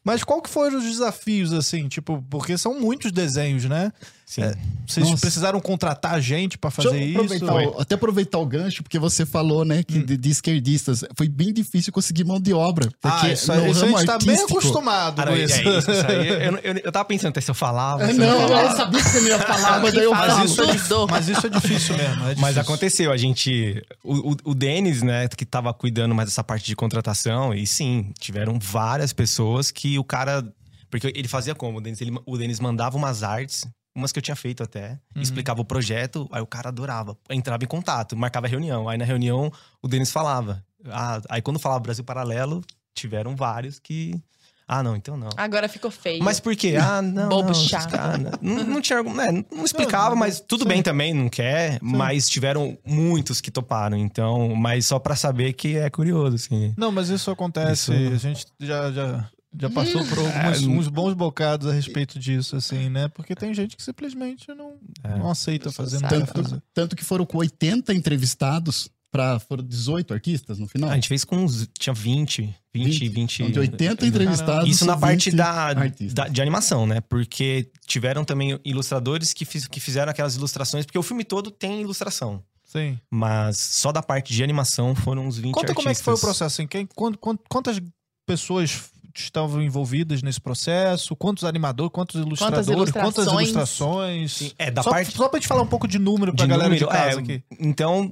[0.03, 3.91] Mas qual que foram os desafios, assim, tipo, porque são muitos desenhos, né?
[4.25, 4.41] Sim.
[4.43, 4.55] É,
[4.87, 5.21] vocês Nossa.
[5.21, 7.45] precisaram contratar gente pra Deixa fazer isso?
[7.45, 11.53] o- até aproveitar o gancho, porque você falou, né, que de, de esquerdistas foi bem
[11.53, 12.89] difícil conseguir mão de obra.
[13.01, 15.53] Porque Ah, isso, aí- isso a gente tá bem acostumado Ah, com não, isso.
[15.55, 16.27] é isso, isso aí.
[16.29, 18.03] Eu, eu, eu tava pensando até se eu falava.
[18.03, 18.69] É, não, falava.
[18.71, 20.37] eu sabia que você não ia falar, mas daí eu falo.
[20.37, 22.13] Mas isso, é, mas isso é difícil mesmo.
[22.13, 22.61] é Mas difícil.
[22.61, 23.83] aconteceu, a gente.
[24.03, 28.11] O, o, o Denis, né, que tava cuidando mais dessa parte de contratação, e sim,
[28.19, 30.43] tiveram várias pessoas que o cara.
[30.89, 31.77] Porque ele fazia como?
[31.79, 33.65] O Denis, ele, o Denis mandava umas artes,
[33.95, 37.17] umas que eu tinha feito até, explicava o projeto, aí o cara adorava.
[37.29, 38.87] Entrava em contato, marcava reunião.
[38.87, 40.63] Aí na reunião o Denis falava.
[40.85, 42.61] Ah, aí quando falava Brasil Paralelo,
[42.93, 44.21] tiveram vários que.
[44.67, 45.29] Ah, não, então não.
[45.35, 46.23] Agora ficou feio.
[46.23, 46.77] Mas por quê?
[46.79, 47.27] Ah, não.
[47.27, 47.89] Bobo não, chato.
[47.91, 49.33] cara- não, não tinha argumento.
[49.33, 51.79] né, não explicava, mas tudo bem também, não quer.
[51.81, 53.97] Mas tiveram muitos que toparam.
[53.97, 56.73] Então, mas só pra saber que é curioso, assim.
[56.77, 57.91] Não, mas isso acontece.
[57.93, 59.29] Isso- A gente já, já,
[59.59, 63.07] já passou por alguns, É, uns bons bocados a respeito disso, assim, né?
[63.07, 65.17] Porque tem gente que simplesmente não, É.
[65.17, 66.25] não aceita fazer, não fazer.
[66.33, 70.89] Tanto, tanto que foram com 80 entrevistados para foram 18 artistas no final.
[70.89, 71.69] A gente fez com uns.
[71.77, 73.39] Tinha 20, 20, 20.
[73.43, 74.67] Então, de 80 entrevistados.
[74.69, 76.99] Isso na parte 20 da, da- de animação, né?
[77.01, 81.79] Porque tiveram também ilustradores que, fiz- que fizeram aquelas ilustrações, porque o filme todo tem
[81.81, 82.43] ilustração.
[82.65, 82.99] Sim.
[83.11, 85.75] Mas só da parte de animação foram uns 20 Conta artistas.
[85.75, 87.79] como é que foi o processo, assim, quem, quant- quant- quantas
[88.25, 93.49] pessoas estavam envolvidas nesse processo, quantos animadores, quantos ilustradores, quantas ilustrações?
[93.49, 94.55] ilustrações.
[94.57, 96.69] É, da só, parte- só pra gente falar um pouco de número pra de galera
[96.69, 97.43] número, de casa é, aqui.
[97.59, 98.11] Então,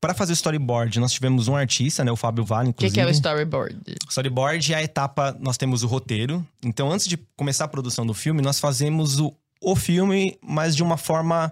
[0.00, 2.94] para fazer o storyboard, nós tivemos um artista, né, o Fábio Vale, O que, inclusive.
[2.94, 3.76] que é o storyboard?
[4.10, 6.46] Storyboard é a etapa, nós temos o roteiro.
[6.62, 9.32] Então, antes de começar a produção do filme, nós fazemos o,
[9.62, 11.50] o filme, mas de uma forma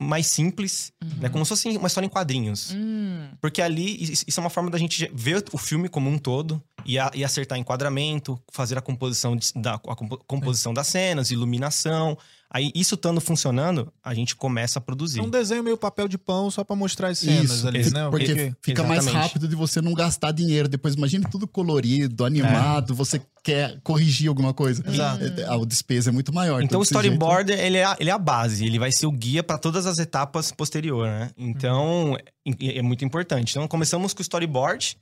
[0.00, 2.72] mais simples, né, como se fosse uma história em quadrinhos.
[2.74, 3.28] Hum.
[3.40, 6.60] Porque ali, is- isso é uma forma da gente ver o filme como um todo
[6.84, 11.30] e, a- e acertar enquadramento, fazer a composição, de- da, a compo- composição das cenas,
[11.30, 12.16] iluminação.
[12.54, 15.20] Aí, isso estando funcionando, a gente começa a produzir.
[15.20, 18.10] É um desenho meio papel de pão só pra mostrar as cenas Isso, ali, né?
[18.10, 19.26] porque fica mais Exatamente.
[19.28, 20.68] rápido de você não gastar dinheiro.
[20.68, 24.84] Depois, imagine tudo colorido, animado, você quer corrigir alguma coisa.
[24.86, 25.24] Exato.
[25.24, 26.62] É, A despesa é muito maior.
[26.62, 29.06] Então o desse jeito- storyboard, ele, é a, ele é a base, ele vai ser
[29.06, 31.30] o guia para todas as etapas posteriores, né?
[31.38, 33.52] Então, é, é muito importante.
[33.52, 34.98] Então, começamos com o storyboard,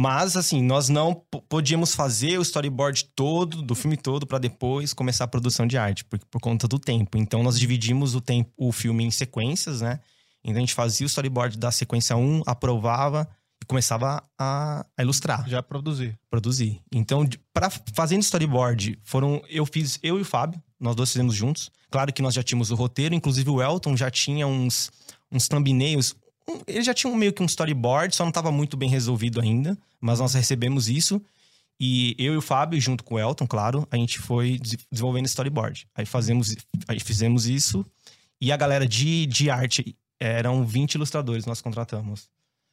[0.00, 1.12] mas, assim, nós não
[1.48, 6.04] podíamos fazer o storyboard todo, do filme todo, para depois começar a produção de arte,
[6.04, 7.18] por, por conta do tempo.
[7.18, 9.98] Então, nós dividimos o, tempo, o filme em sequências, né?
[10.44, 13.28] Então, a gente fazia o storyboard da sequência 1, aprovava
[13.60, 16.16] e começava a, a ilustrar Já produzir.
[16.30, 16.80] produzir.
[16.94, 21.72] Então, pra fazendo storyboard, foram eu fiz eu e o Fábio, nós dois fizemos juntos.
[21.90, 24.92] Claro que nós já tínhamos o roteiro, inclusive o Elton já tinha uns
[25.32, 26.14] uns thumbnails.
[26.66, 30.18] Ele já tinha meio que um storyboard, só não estava muito bem resolvido ainda, mas
[30.20, 31.20] nós recebemos isso.
[31.80, 35.26] E eu e o Fábio, junto com o Elton, claro, a gente foi des- desenvolvendo
[35.26, 35.86] storyboard.
[35.94, 36.56] Aí fazemos,
[36.88, 37.84] aí fizemos isso.
[38.40, 42.28] E a galera de, de arte eram 20 ilustradores nós contratamos.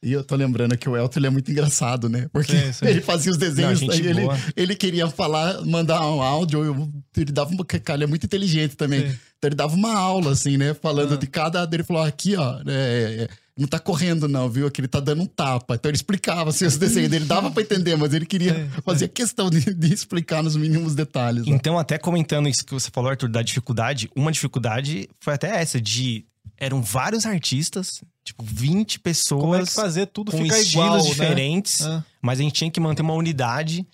[0.06, 2.28] E eu tô lembrando que o Elton ele é muito engraçado, né?
[2.32, 2.86] Porque Sim, sim.
[2.86, 4.38] ele fazia os desenhos, Não, ele, boa.
[4.56, 7.66] ele queria falar, mandar um áudio, ele dava uma.
[7.66, 9.02] Cara, ele é muito inteligente também.
[9.02, 9.18] Sim.
[9.38, 10.76] Então ele dava uma aula, assim, né?
[10.76, 11.18] Falando Ah.
[11.18, 11.68] de cada.
[11.72, 13.28] Ele falou: aqui, ó, é, é,
[13.58, 14.68] não tá correndo, não, viu?
[14.68, 15.74] Aqui ele tá dando um tapa.
[15.76, 18.82] Então ele explicava assim, os desenhos dele, dava pra entender, mas ele queria sim.
[18.84, 21.48] fazer questão de, de explicar nos mínimos detalhes.
[21.48, 21.50] ó.
[21.50, 25.82] Então, até comentando isso que você falou, Arthur, da dificuldade, uma dificuldade foi até essa,
[25.82, 26.26] de.
[26.58, 29.42] Eram vários artistas, tipo, 20 pessoas.
[29.42, 32.04] Como é que fazer tudo com ficar estilos igual, diferentes, né?
[32.22, 33.86] mas a gente tinha que manter uma unidade.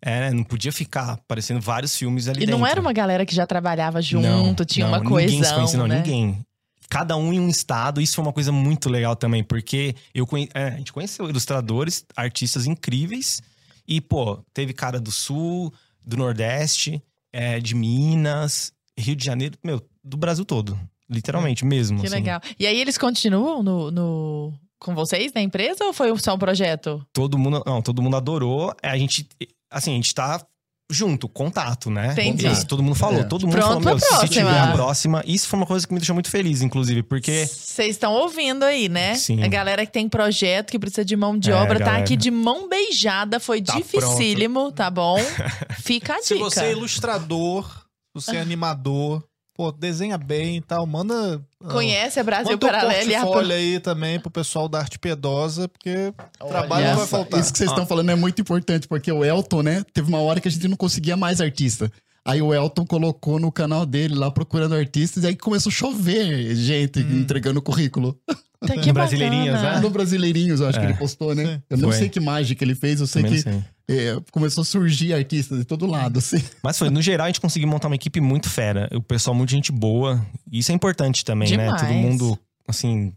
[0.00, 2.58] É, não podia ficar aparecendo vários filmes ali E dentro.
[2.58, 5.78] não era uma galera que já trabalhava junto, Não, tinha não, uma Ninguém se conhecia,
[5.78, 5.96] não, né?
[5.96, 6.44] ninguém.
[6.90, 10.48] Cada um em um estado, isso foi uma coisa muito legal também, porque eu conhe...
[10.52, 13.40] é, a gente conheceu ilustradores, artistas incríveis,
[13.88, 15.72] e, pô, teve cara do Sul,
[16.04, 20.78] do Nordeste, é, de Minas, Rio de Janeiro, meu, do Brasil todo.
[21.10, 22.00] Literalmente mesmo.
[22.00, 22.14] Que assim.
[22.16, 22.40] legal.
[22.58, 27.04] E aí eles continuam no, no- com vocês na empresa ou foi só um projeto?
[27.12, 28.74] Todo mundo, não, todo mundo adorou.
[28.82, 29.26] É, A gente,
[29.70, 30.44] assim, a gente tá
[30.92, 32.12] junto, contato, né?
[32.12, 32.46] Entendi.
[32.46, 33.24] Isso, todo mundo falou, É.
[33.24, 35.22] todo mundo Pronto falou, pra meu, se tiver a próxima.
[35.26, 38.88] Isso foi uma coisa que me deixou muito feliz, inclusive, porque Vocês estão ouvindo aí,
[38.90, 39.14] né?
[39.14, 39.42] Sim.
[39.42, 42.04] A galera que tem projeto, que precisa de mão de É, obra, tá galera.
[42.04, 43.40] aqui de mão beijada.
[43.40, 45.16] Foi Tá dificílimo, tá bom?
[45.82, 46.50] Fica a Se dica.
[46.50, 47.82] você é ilustrador, se
[48.26, 49.24] você é animador,
[49.54, 51.40] pô, desenha bem e tal, manda.
[51.62, 55.68] ah, Conhece a Brasil Paralelo e a portfólio aí também pro pessoal da arte piedosa,
[55.68, 56.12] porque
[56.48, 57.40] trabalho não vai faltar.
[57.40, 60.40] Isso que vocês estão falando é muito importante, porque o Elton, né, teve uma hora
[60.40, 61.90] que a gente não conseguia mais artista.
[62.26, 66.54] Aí o Elton colocou no canal dele lá procurando artistas, e aí começou a chover
[66.56, 67.20] gente Hum.
[67.20, 68.18] entregando currículo.
[68.66, 69.80] Tá, que No Brasileirinhas, né?
[69.80, 70.88] No Brasileirinhos, eu acho que É.
[70.90, 71.62] ele postou, né?
[71.68, 71.98] Eu não Foi.
[71.98, 73.48] sei que mágica ele fez, eu sei Também que
[73.86, 76.42] é, começou a surgir artistas de todo lado, assim.
[76.62, 78.88] Mas foi, no geral, a gente conseguiu montar uma equipe muito fera.
[78.94, 80.24] O pessoal, muito gente boa.
[80.50, 81.64] E Isso é importante também, né?
[81.64, 81.82] Demais.
[81.82, 83.12] Todo mundo, assim.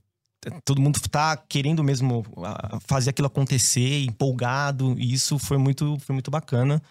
[0.64, 4.96] Todo mundo tá querendo mesmo ah, fazer aquilo acontecer, empolgado.
[4.98, 6.82] E isso foi muito, foi muito bacana.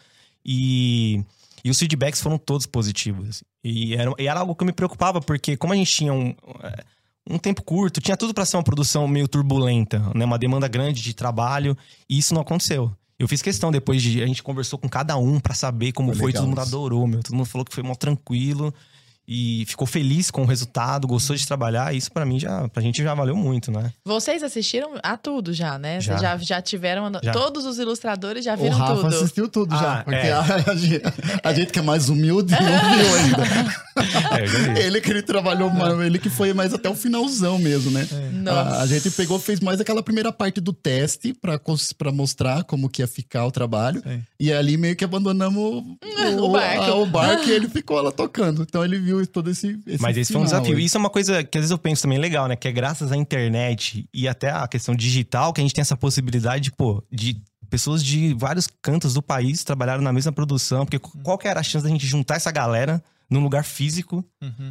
[0.45, 1.23] E,
[1.65, 3.43] e os feedbacks foram todos positivos.
[3.63, 6.35] E era, e era algo que eu me preocupava, porque como a gente tinha um,
[6.63, 6.85] eh,
[7.29, 10.25] um tempo curto, tinha tudo para ser uma produção meio turbulenta, né?
[10.25, 11.77] Uma demanda grande de trabalho.
[12.09, 12.93] E isso não aconteceu.
[13.19, 14.23] Eu fiz questão depois de.
[14.23, 17.23] A gente conversou com cada um pra saber como Foi foi, todo mundo adorou, meu.
[17.23, 18.73] Todo mundo falou que foi mó tranquilo
[19.29, 21.95] e ficou feliz com o resultado, gostou de trabalhar.
[21.95, 23.93] Isso pra mim já, pra gente já valeu muito, né?
[24.05, 26.01] Vocês assistiram a tudo já, né?
[26.01, 26.13] Já.
[26.17, 27.11] Vocês já, já tiveram.
[27.23, 27.33] Já.
[27.33, 29.07] Todos os ilustradores já O viram Rafa tudo.
[29.09, 30.33] assistiu tudo já, Ah, porque é.
[30.33, 31.03] a, a gente,
[31.43, 32.61] a gente que é mais humilde não
[32.97, 33.77] viu ainda.
[34.43, 34.79] É, já.
[34.81, 38.07] Ele que ele trabalhou, mais, ele que foi mais até o finalzão mesmo, né?
[38.33, 38.61] Nossa.
[38.61, 43.03] A, a gente pegou, fez mais aquela primeira parte do teste pra mostrar como que
[43.03, 44.03] ia ficar o trabalho.
[44.39, 45.97] E ali meio que abandonamos o,
[46.47, 46.83] O barco.
[46.85, 48.63] a- o barco e ele ficou lá tocando.
[48.63, 50.77] Então ele viu todo esse, esse Mas esse foi um final desafio.
[50.79, 50.85] aí.
[50.85, 52.57] Isso é uma coisa que às vezes eu penso também legal, né?
[52.57, 55.97] Que é graças à internet e até a questão digital que a gente tem essa
[55.97, 57.41] possibilidade, pô, de
[57.71, 60.85] pessoas de vários cantos do país trabalharam na mesma produção.
[60.85, 64.25] Porque qual que era a chance da gente juntar essa galera num lugar físico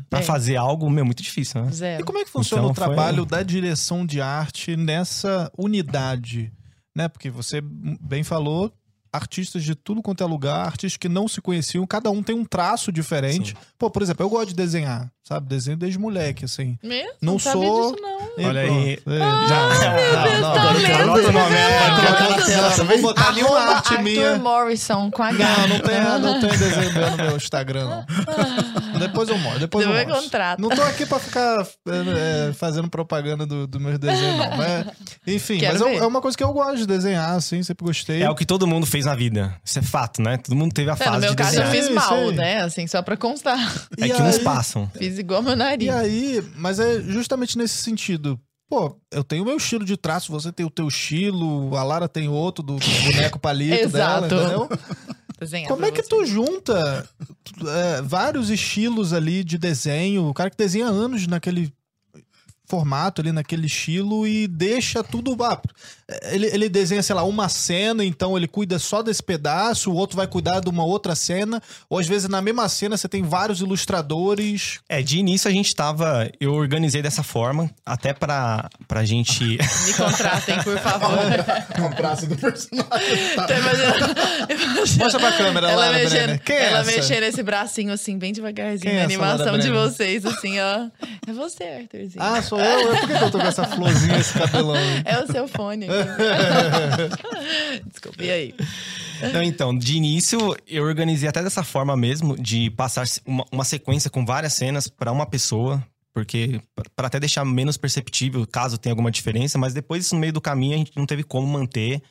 [0.10, 0.24] pra É.
[0.24, 1.70] fazer algo, meu, muito difícil, né?
[1.72, 2.06] E Zero.
[2.06, 6.54] como é que funciona Então, o foi- trabalho da direção de arte nessa unidade?
[6.96, 7.10] Né?
[7.10, 8.72] Porque você bem falou,
[9.16, 12.46] artistas de tudo quanto é lugar, artistas que não se conheciam, cada um tem um
[12.46, 13.56] traço diferente.
[13.78, 15.48] Pô, por exemplo, eu gosto de desenhar, sabe?
[15.48, 16.78] Desenho desde moleque, assim.
[16.84, 17.12] Mesmo?
[17.22, 18.16] Não Não sou- disso, não.
[18.38, 18.80] E Olha pronto.
[18.86, 18.94] aí.
[19.08, 21.56] É, Ah, já, meu Deus, não, tá agora eu ver o nome.
[21.56, 22.06] Vai Deus.
[22.06, 24.36] colocar na tela, não vou botar nenhuma Arroba arte minha.
[24.38, 25.38] Morrison com H.
[25.38, 29.00] Não, não tem, não tem desenho meu no meu Instagram, não.
[29.00, 29.60] Depois eu mostro.
[29.60, 30.24] Depois eu Depois mostro.
[30.24, 30.62] contrata.
[30.62, 34.58] Não tô aqui pra ficar é, é, fazendo propaganda do, do meus desenhos, não.
[34.58, 34.86] Mas,
[35.28, 35.98] enfim, Quero mas eu- ver.
[35.98, 38.22] é uma coisa que eu gosto de desenhar, assim, sempre gostei.
[38.24, 39.54] É o que todo mundo fez na vida.
[39.64, 40.38] Isso é fato, né?
[40.38, 41.86] Todo mundo teve a É, fase no meu de caso, eu desenhar.
[41.88, 42.62] fiz mal, né?
[42.62, 43.58] Assim, só pra constar.
[44.00, 44.90] É E que uns aí- passam.
[44.98, 45.88] Fiz igual meu nariz.
[45.88, 48.40] E aí, mas é justamente nesse sentido.
[48.68, 52.10] Pô, eu tenho o meu estilo de traço, você tem o teu estilo, a Lara
[52.10, 54.36] tem outro do boneco palito dela, Exato.
[54.36, 54.70] entendeu?
[55.40, 56.10] Desenhar Como é que você.
[56.10, 57.08] tu junta
[57.68, 60.28] é, vários estilos ali de desenho?
[60.28, 61.72] O cara que desenha anos naquele
[62.68, 65.36] formato ali, naquele estilo e deixa tudo.
[65.44, 65.62] Ah,
[66.32, 70.16] ele, ele desenha, sei lá, uma cena, então ele cuida só desse pedaço, o outro
[70.18, 71.62] vai cuidar de uma outra cena.
[71.90, 74.80] Ou às vezes na mesma cena você tem vários ilustradores.
[74.90, 76.30] É, de início a gente tava.
[76.40, 79.44] Eu organizei dessa forma, até pra, pra gente.
[79.86, 81.18] Me contratem, por favor.
[81.96, 83.36] Braço do personagem.
[83.36, 83.48] Tá.
[83.58, 84.16] Imagina-
[84.98, 86.44] Mostra pra câmera, ela Lara mexendo, Brenner.
[86.44, 86.92] Quem é ela essa?
[86.92, 90.88] mexendo esse bracinho assim, bem devagarzinho, Quem é a essa animação de vocês, assim, ó.
[91.28, 92.24] É você, Arthurzinho.
[92.24, 92.98] Ah, sou eu?
[92.98, 94.76] Por que eu tô com essa florzinha, esse cabelão?
[95.06, 95.88] É o seu fone.
[97.86, 98.56] Desculpa, e aí?
[99.34, 104.10] Não, então, de início eu organizei até dessa forma mesmo, de passar uma, uma sequência
[104.10, 105.84] com várias cenas pra uma pessoa,
[106.14, 106.60] porque
[106.96, 110.76] para até deixar menos perceptível caso tenha alguma diferença, mas depois no meio do caminho
[110.76, 112.02] a gente não teve como manter.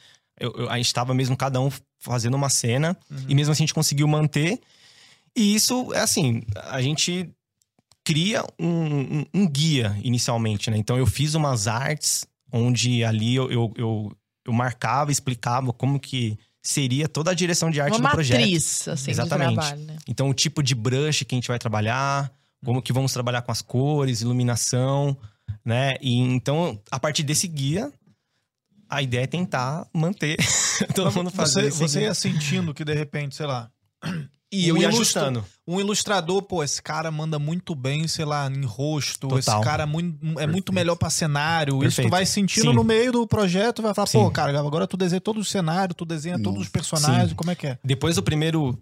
[0.40, 1.70] Eu- eu- a gente estava mesmo cada um
[2.00, 2.96] fazendo uma cena
[3.28, 4.58] e mesmo assim a gente conseguiu manter.
[5.36, 7.28] E isso é assim, a gente
[8.04, 8.68] cria um,
[9.20, 10.76] um- um guia inicialmente, né?
[10.76, 16.38] Então eu fiz umas artes onde ali eu, eu, eu, eu marcava, explicava como que
[16.62, 18.38] seria toda a direção de arte Uma do projeto.
[18.40, 19.48] matriz, assim, Exatamente.
[19.50, 19.96] de trabalho, né?
[20.06, 22.32] Então, o tipo de brush que a gente vai trabalhar,
[22.64, 25.16] como que vamos trabalhar com as cores, iluminação,
[25.64, 25.94] né?
[26.00, 27.92] E então, a partir desse guia,
[28.88, 30.36] a ideia é tentar manter
[30.94, 32.08] todo mundo fazendo Você, você guia.
[32.08, 33.70] ia sentindo que de repente, sei lá.
[34.54, 35.44] E eu um ia ilustra- ajustando.
[35.66, 39.28] Um ilustrador, pô, esse cara manda muito bem, sei lá, em rosto.
[39.28, 39.38] Total.
[39.38, 41.74] Esse cara é muito, é muito melhor pra cenário.
[41.76, 42.10] Isso tu Perfeito.
[42.10, 42.74] vai sentindo Sim.
[42.74, 44.18] no meio do projeto, vai falar, Sim.
[44.18, 47.34] pô, cara, agora tu desenha todo o cenário, tu desenha todos os personagens, Sim.
[47.34, 47.78] como é que é?
[47.82, 48.78] Depois do primeiro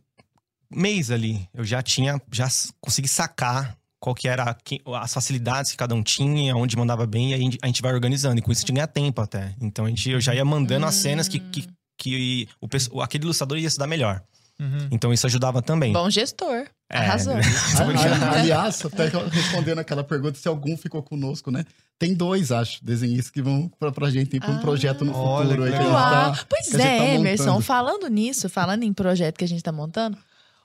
[0.71, 2.49] mês ali, eu já tinha, já
[2.81, 4.57] consegui sacar qual que era
[5.01, 8.39] as facilidades que cada um tinha, onde mandava bem, e aí a gente- vai organizando.
[8.39, 9.55] E com isso a gente ganha tempo até.
[9.61, 12.49] Então a gente, eu já ia mandando as cenas que, que, que
[12.91, 14.21] o, aquele ilustrador ia se dar melhor.
[14.63, 14.89] Uhum.
[14.91, 15.93] Então isso ajudava também.
[15.93, 16.67] Bom gestor.
[16.91, 17.35] É, Arrasou.
[17.79, 21.65] Ah, Aliás, até respondendo aquela pergunta se algum ficou conosco, né?
[21.99, 25.49] Tem dois, acho, desenhistas que vão pra, pra gente ir pra um projeto no Olha
[25.51, 25.65] futuro.
[25.65, 26.11] aí que a gente Uau.
[26.35, 29.49] tá- Pois que a gente é, tá Emerson, falando nisso, falando em projeto que a
[29.49, 30.17] gente tá montando,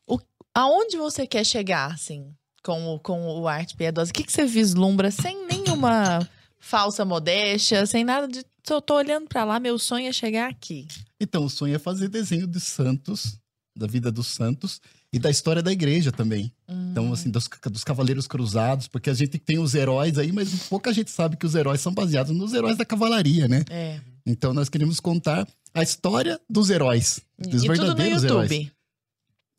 [0.07, 0.19] o,
[0.53, 2.33] aonde você quer chegar, assim?
[2.63, 4.11] com, o- com o Arte Piedosa.
[4.11, 6.19] O que, que você vislumbra sem nenhuma
[6.59, 8.43] falsa modéstia, sem nada de.
[8.69, 10.85] Eu tô olhando pra lá, meu sonho é chegar aqui.
[11.21, 13.39] Então, o sonho é fazer desenho dos santos,
[13.77, 16.51] da vida dos santos e da história da igreja também.
[16.67, 16.89] Hum.
[16.91, 20.93] Então, assim, dos, dos cavaleiros cruzados, porque a gente tem os heróis aí, mas pouca
[20.93, 23.63] gente sabe que os heróis são baseados nos heróis da cavalaria, né?
[23.69, 23.99] É.
[24.25, 28.53] Então, nós queremos contar a história dos heróis, dos e tudo no verdadeiros YouTube.
[28.53, 28.77] heróis.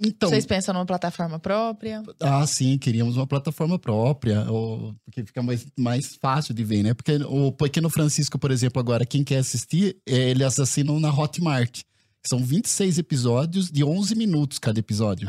[0.01, 2.05] Então, Vocês pensam numa plataforma própria?
[2.21, 6.95] ah, sim, queríamos uma plataforma própria, ou, porque fica mais, mais fácil de ver, né?
[6.95, 11.83] Porque o Pequeno Francisco, por exemplo, agora, quem quer assistir, é, eles assinam na Hotmart.
[12.27, 15.29] São 26 episódios de 11 minutos cada episódio.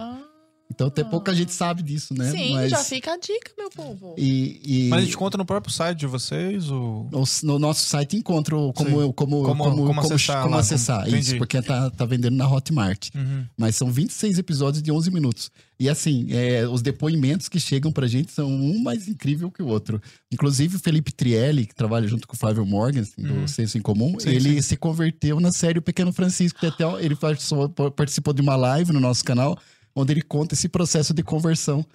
[0.71, 2.29] Então, até pouca gente sabe disso, né?
[2.29, 2.31] Ah.
[2.31, 4.13] Sim, Mas- já fica a dica, meu povo.
[4.17, 6.69] E, e- Mas a gente conta no próprio site de vocês?
[6.69, 7.09] Ou...
[7.11, 10.61] no, no nosso site encontra o- como, como, Como- como, como como, acessar como lá,
[10.61, 11.03] acessar.
[11.05, 13.09] como- Isso, porque tá, tá vendendo na Hotmart.
[13.15, 13.45] Uhum.
[13.57, 15.51] Mas são 26 episódios de 11 minutos.
[15.79, 19.67] E assim, é, os depoimentos que chegam pra gente são um mais incrível que o
[19.67, 19.99] outro.
[20.31, 23.41] Inclusive o Felipe Trielli, que trabalha junto com o Flávio Morgan, assim, Uhum.
[23.41, 24.61] do Senso em Comum, Sim, ele sim.
[24.61, 26.65] se converteu na série O Pequeno Francisco.
[26.65, 29.57] Até, ele participou, participou de uma live no nosso canal,
[29.95, 31.85] onde ele conta esse processo de conversão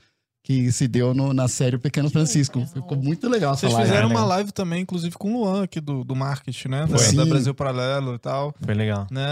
[0.46, 2.66] que se deu no- na série O Pequeno Francisco.
[2.66, 3.88] Ficou muito legal essa Vocês live.
[3.88, 4.14] fizeram né?
[4.14, 6.86] uma live também, inclusive, com o Luan aqui do, do marketing, né?
[6.86, 7.14] Da, Foi.
[7.16, 7.24] da.
[7.24, 8.54] Brasil Paralelo e tal.
[8.60, 9.06] Foi legal.
[9.10, 9.22] Né?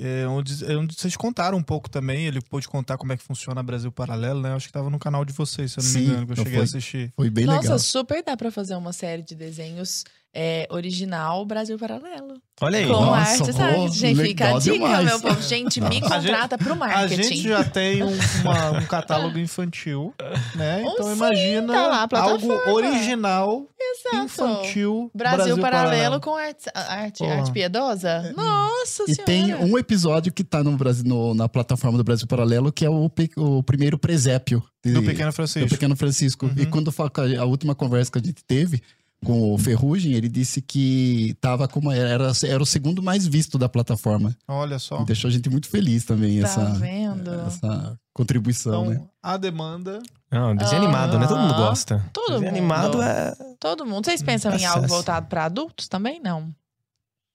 [0.00, 2.24] É, onde, é onde vocês contaram um pouco também.
[2.24, 4.54] Ele pôde contar como é que funciona a Brasil Paralelo, né?
[4.54, 6.36] Acho que tava no canal de vocês, se eu não Sim, me engano, que eu
[6.36, 7.12] cheguei foi- a assistir.
[7.14, 7.78] Foi bem Nossa, legal.
[7.78, 10.04] super dá pra fazer uma série de desenhos
[10.34, 12.34] é, original Brasil Paralelo.
[12.60, 12.86] Olha aí.
[12.86, 13.88] Com Nossa, arte, sabe?
[13.90, 15.04] Gente, fica a dica, demais.
[15.04, 15.42] meu povo.
[15.42, 17.22] Gente, me A gente- contrata pro A marketing.
[17.22, 18.12] gente já tem um,
[18.42, 20.14] uma- um catálogo infantil,
[20.54, 20.82] né?
[20.86, 24.24] Então sim, imagina tá lá a algo original, Exato.
[24.24, 28.32] infantil, Brasil, Paralelo, com arte, arte, arte piedosa?
[28.36, 29.24] Nossa E senhora.
[29.24, 32.90] tem um episódio que tá no Brasil, no- na plataforma do Brasil Paralelo, que é
[32.90, 34.62] o, o primeiro presépio.
[34.84, 35.68] de- Do Pequeno Francisco.
[35.68, 36.50] Do Pequeno Francisco.
[36.56, 36.90] E quando
[37.36, 38.82] a última conversa que a gente teve
[39.24, 43.68] com o Ferrugem, ele disse que tava como era, era o segundo mais visto da
[43.68, 44.36] plataforma.
[44.48, 45.02] Olha só.
[45.04, 47.32] Deixou a gente muito feliz também Tá essa, vendo?
[47.46, 48.94] essa contribuição, né?
[48.96, 50.02] Então, a demanda.
[50.30, 51.26] Não, desenho animado, né?
[51.26, 52.04] Todo mundo Ah, gosta.
[52.12, 52.56] Todo desenho mundo.
[52.58, 53.34] animado é.
[53.60, 54.04] Todo mundo.
[54.04, 54.74] Vocês pensam em Acesso.
[54.76, 56.20] algo voltado pra adultos também?
[56.20, 56.54] Não.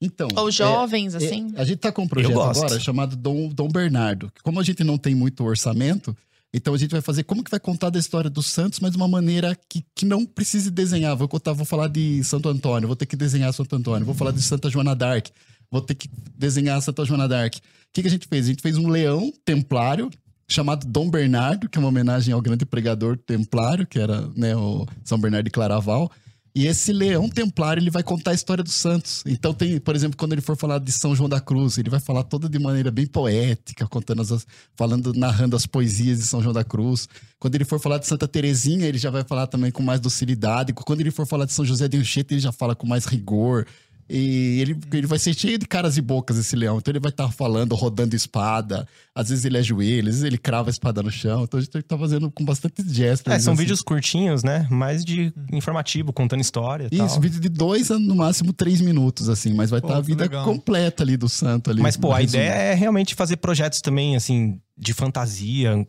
[0.01, 1.53] Então, Ou é- jovens, é- assim?
[1.57, 4.31] a gente tá com um projeto agora chamado Dom, Dom Bernardo.
[4.43, 6.15] Como a gente não tem muito orçamento,
[6.57, 8.97] então a gente vai fazer como que vai contar da história dos santos, mas de
[8.97, 11.15] uma maneira que, que não precise desenhar.
[11.15, 14.31] Vou contar, vou falar de Santo Antônio, vou ter que desenhar Santo Antônio, vou falar
[14.31, 15.29] de Santa Joana d'Arc,
[15.71, 17.57] vou ter que desenhar Santa Joana d'Arc.
[17.57, 17.61] O
[17.93, 18.45] que, que a gente fez?
[18.45, 20.09] A gente fez um leão templário
[20.49, 24.85] chamado Dom Bernardo, que é uma homenagem ao grande pregador templário, que era né, o
[25.03, 26.11] São Bernardo de Claraval.
[26.57, 29.21] E esse leão templário, ele vai contar a história dos santos.
[29.27, 31.99] Então tem, por exemplo, quando ele for falar de São João da Cruz, ele vai
[31.99, 34.43] falar toda de maneira bem poética, contando as,
[34.75, 37.07] falando, narrando as poesias de São João da Cruz.
[37.37, 40.73] Quando ele for falar de Santa Terezinha, ele já vai falar também com mais docilidade.
[40.73, 43.67] Quando ele for falar de São José de Anchieta, ele já fala com mais rigor.
[44.09, 46.77] E ele, ele vai ser cheio de caras e bocas, esse leão.
[46.77, 48.87] Então ele vai estar falando, rodando espada.
[49.13, 51.43] Às vezes ele ajoelha, às vezes ele crava a espada no chão.
[51.43, 53.33] Então a gente tá fazendo com bastante gestos.
[53.33, 53.61] É, são assim.
[53.61, 54.65] vídeos curtinhos, né?
[54.69, 57.19] Mais de informativo, contando história e Isso, tal.
[57.19, 60.23] vídeo de dois a no máximo três minutos, assim, mas vai estar a que vida
[60.23, 60.45] legal.
[60.45, 61.81] completa ali do santo ali.
[61.81, 62.41] Mas, pô, a resumo.
[62.41, 65.85] ideia é realmente fazer projetos também, assim, de fantasia.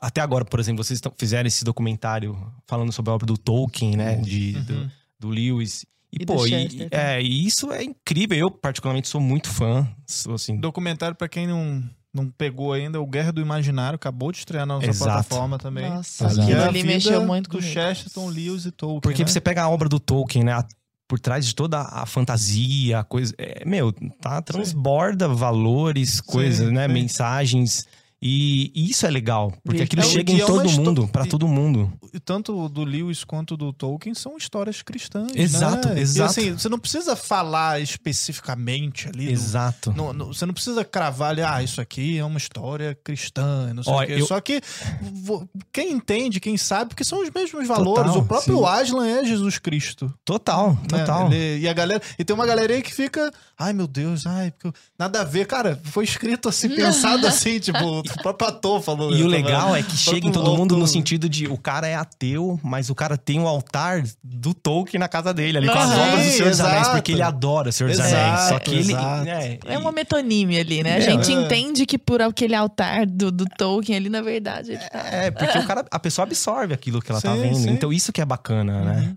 [0.00, 4.16] Até agora, por exemplo, vocês fizeram esse documentário falando sobre a obra do Tolkien, né?
[4.16, 5.84] De, do, do Lewis.
[6.12, 8.36] E, E pô, e, é, e isso é incrível.
[8.36, 9.88] Eu, particularmente, sou muito fã.
[10.06, 11.82] Sou, assim, Documentário, pra quem não,
[12.12, 15.10] não pegou ainda, o Guerra do Imaginário, acabou de estrear na nossa Exato.
[15.12, 15.88] plataforma também.
[15.88, 16.46] Nossa, Exato.
[16.46, 17.72] Que é vida mexeu muito do comigo.
[17.72, 19.00] Chesterton, Lewis e Tolkien.
[19.00, 19.28] Porque né?
[19.28, 20.52] você pega a obra do Tolkien, né?
[20.52, 20.66] a-
[21.06, 23.34] Por trás de toda a fantasia, a coisa.
[23.38, 24.40] é, meu, tá?
[24.42, 26.86] Transborda valores, coisas, né?
[26.86, 26.92] sim.
[26.94, 27.86] Mensagens.
[28.22, 29.50] E, e isso é legal.
[29.64, 31.90] Porque aquilo É, chega em todo mundo, pra e- todo mundo.
[32.24, 35.32] Tanto do Lewis quanto do Tolkien são histórias cristãs.
[35.34, 36.00] Exato, né?
[36.00, 36.18] exato.
[36.18, 39.30] E assim, você não precisa falar especificamente ali.
[39.32, 39.92] Exato.
[39.92, 43.82] no- no- você não precisa cravar ali, ah, isso aqui é uma história cristã, não
[43.82, 44.12] sei Ó, o quê.
[44.18, 44.60] eu- Só que
[45.72, 48.04] quem entende, quem sabe, porque são os mesmos valores.
[48.12, 48.64] Total, o próprio sim.
[48.64, 50.12] Aslan é Jesus Cristo.
[50.24, 50.98] Total, né?
[51.00, 51.32] total.
[51.32, 52.02] Ele- e a galera.
[52.18, 53.30] E tem uma galera aí que fica.
[53.58, 54.52] Ai, meu Deus, ai,
[54.98, 55.46] nada a ver.
[55.46, 59.10] Cara, foi escrito assim, pensado assim, tipo, o próprio ator falou.
[59.10, 61.56] E o eu tava- legal é que chega em todo mundo no sentido de o
[61.56, 65.66] cara é ateu, mas o cara tem um altar do Tolkien na casa dele, ali
[65.68, 68.48] com as obras do Senhor dos Anéis, porque ele adora o Senhor dos Exato, Anéis.
[68.48, 68.94] Só que ele.
[68.94, 70.94] né, É uma metonímia ali, né?
[70.94, 71.34] A É, gente é.
[71.34, 74.98] entende que por aquele altar do, do Tolkien ali, na verdade, ele tá...
[74.98, 77.56] É, porque o cara, a pessoa absorve aquilo que ela tá vendo.
[77.56, 77.70] sim.
[77.70, 79.14] Então isso que é bacana, né?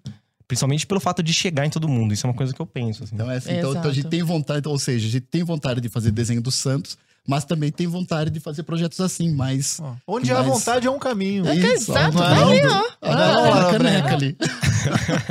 [0.47, 2.13] Principalmente pelo fato de chegar em todo mundo.
[2.13, 3.03] Isso é uma coisa que eu penso.
[3.05, 3.15] Assim.
[3.15, 5.79] Então, é assim, então, então a gente tem vontade, ou seja, a gente tem vontade
[5.81, 9.79] de fazer desenho dos santos, mas também tem vontade de fazer projetos assim, mas.
[10.07, 11.45] Onde há mas- vontade é um caminho.
[11.53, 12.49] Isso, Exato, é tá não?
[12.49, 12.83] ali, ó.
[13.01, 14.37] Ah, a caneca ali.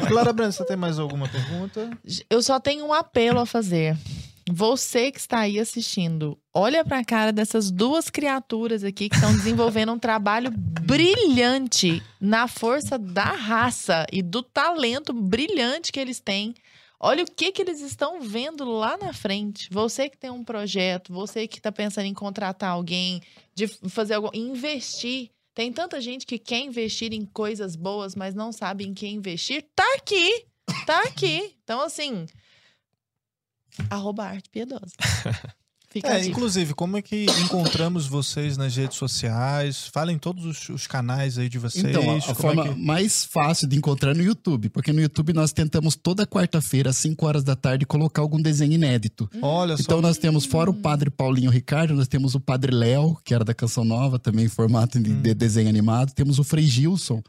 [0.09, 1.90] Clara Breno, você tem mais alguma pergunta?
[2.30, 3.97] Eu só tenho um apelo a fazer.
[4.51, 9.93] Você que está aí assistindo, olha pra cara dessas duas criaturas aqui que estão desenvolvendo
[9.93, 16.55] um trabalho brilhante na força da raça e do talento brilhante que eles têm.
[17.05, 19.68] Olha o que que eles estão vendo lá na frente.
[19.72, 23.20] Você que tem um projeto, você que está pensando em contratar alguém,
[23.53, 25.30] de fazer algo, investir.
[25.53, 29.66] Tem tanta gente que quer investir em coisas boas, mas não sabe em que investir.
[29.74, 30.46] Tá aqui,
[30.86, 31.57] tá aqui.
[31.62, 32.26] Então assim,
[33.88, 34.92] arroba arte piedosa.
[35.93, 39.88] Fica É, inclusive, como é que encontramos vocês nas redes sociais?
[39.93, 41.84] Falem todos os, os canais aí de vocês.
[41.84, 42.80] Então, a, a como forma é que...
[42.80, 46.97] mais fácil de encontrar é no YouTube, porque no YouTube nós tentamos toda quarta-feira, às
[46.97, 49.28] 5 horas da tarde, colocar algum desenho inédito.
[49.43, 49.82] Olha só.
[49.82, 53.45] Então nós temos, fora o Padre Paulinho Ricardo, nós temos o Padre Léo, que era
[53.45, 55.20] da Canção Nova, também em formato de, Hum.
[55.22, 56.12] de desenho animado.
[56.14, 57.22] Temos o Frei Gilson,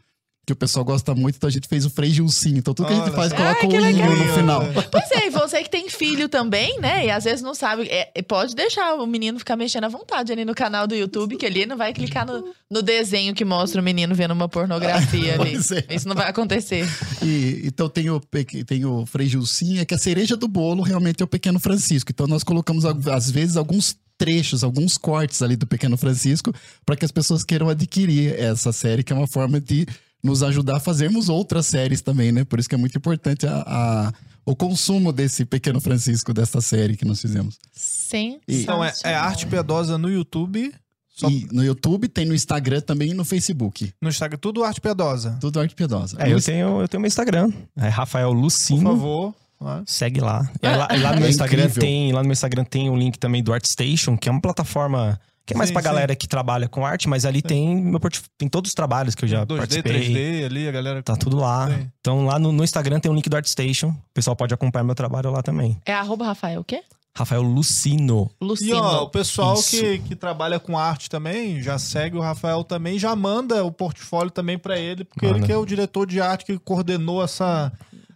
[0.46, 2.58] que o pessoal gosta muito, então a gente fez o Frei Gilcinho.
[2.58, 4.10] Então tudo que a gente Olha faz, coloca o hino legal.
[4.16, 4.62] no final.
[4.92, 5.23] Pois é,
[5.64, 7.06] que tem filho também, né?
[7.06, 10.46] E às vezes não sabe, é, pode deixar o menino ficar mexendo à vontade ali
[10.46, 13.84] no canal do YouTube, que ali não vai clicar no, no desenho que mostra o
[13.84, 15.56] menino vendo uma pornografia ali.
[15.56, 15.96] É.
[15.96, 16.86] Isso não vai acontecer.
[17.22, 18.20] E, então tem o,
[18.66, 19.32] tem o Frei
[19.80, 22.12] é que a cereja do bolo realmente é o Pequeno Francisco.
[22.12, 26.54] Então nós colocamos, às vezes, alguns trechos, alguns cortes ali do Pequeno Francisco,
[26.86, 29.86] para que as pessoas queiram adquirir essa série, que é uma forma de
[30.24, 32.46] nos ajudar a fazermos outras séries também, né?
[32.46, 34.14] Por isso que é muito importante a, a-
[34.46, 37.58] o consumo desse Pequeno Francisco, dessa série que nós fizemos.
[37.72, 38.40] Sim.
[38.48, 40.74] Então, é, é Arte Piedosa no YouTube,
[41.16, 43.94] só E no YouTube, tem no Instagram também e no Facebook.
[44.02, 45.38] no Instagram, tudo Arte Piedosa.
[45.40, 46.18] Tudo Arte Piedosa.
[46.20, 47.52] É, eu tenho, eu tenho meu Instagram.
[47.78, 48.82] É Rafael Por Lucino.
[48.90, 49.36] favor.
[49.62, 50.52] Ah, Segue lá.
[50.62, 51.82] E lá, lá no meu É Instagram incrível.
[51.82, 55.18] tem, lá no meu Instagram tem o link também do ArtStation, que é uma plataforma
[55.46, 55.88] que é mais Sim, pra sim.
[55.90, 59.26] galera que trabalha com arte, mas ali tem meu portf- tem todos os trabalhos que
[59.26, 59.94] eu já 2D, participei.
[60.42, 61.04] 3D ali, a galera.
[61.04, 61.68] Tá tudo lá.
[61.70, 61.92] Sim.
[62.00, 63.90] Então lá no, no Instagram tem o link do ArtStation.
[63.90, 65.78] O pessoal pode acompanhar meu trabalho lá também.
[65.86, 66.82] É arroba Rafael o quê?
[67.16, 68.32] Rafael Lucino.
[68.42, 68.78] E Lucino.
[68.78, 69.70] ó, o pessoal Isso.
[69.78, 74.32] que, que trabalha com arte também, já segue o Rafael também, já manda o portfólio
[74.32, 75.46] também pra ele, porque ele Manda.
[75.46, 77.72] que é o diretor de arte que coordenou essa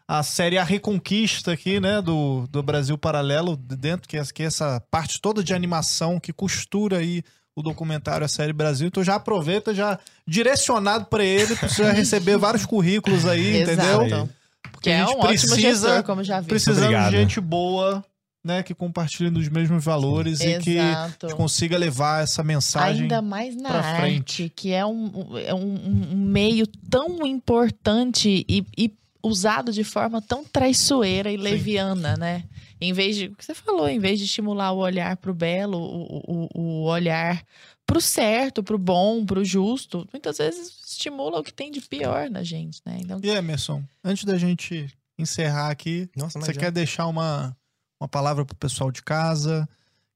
[0.07, 4.43] a série A Reconquista aqui, né, do, do Brasil Paralelo, de dentro, que é, que
[4.43, 7.21] é essa parte toda de animação que costura aí
[7.55, 8.87] o documentário A Série Brasil.
[8.87, 14.03] Então já aproveita, já direcionado pra ele, pra você já receber vários currículos aí, entendeu?
[14.03, 14.29] Exato.
[14.71, 16.47] Porque Que a é gente um ótimo precisa- gestor, como já vi.
[16.47, 17.11] Precisamos Obrigado.
[17.11, 18.05] de gente boa,
[18.45, 21.35] né, que compartilhe dos mesmos valores e que Exato.
[21.35, 23.01] consiga levar essa mensagem.
[23.03, 24.53] Ainda mais na pra arte, frente.
[24.55, 25.11] que é um,
[25.43, 28.93] é um, um meio tão importante e, e
[29.27, 32.43] usado de forma tão traiçoeira e leviana, né?
[32.79, 35.77] Em vez de, o que você falou, em vez de estimular o olhar pro belo,
[35.79, 37.43] o, o, o olhar
[37.85, 42.43] pro certo, pro bom, pro justo, muitas vezes estimula o que tem de pior na
[42.43, 42.97] gente, né?
[43.01, 47.55] Então, E Emerson, antes da gente encerrar aqui, Nossa, você já- quer deixar uma,
[47.99, 49.67] uma palavra pro pessoal de casa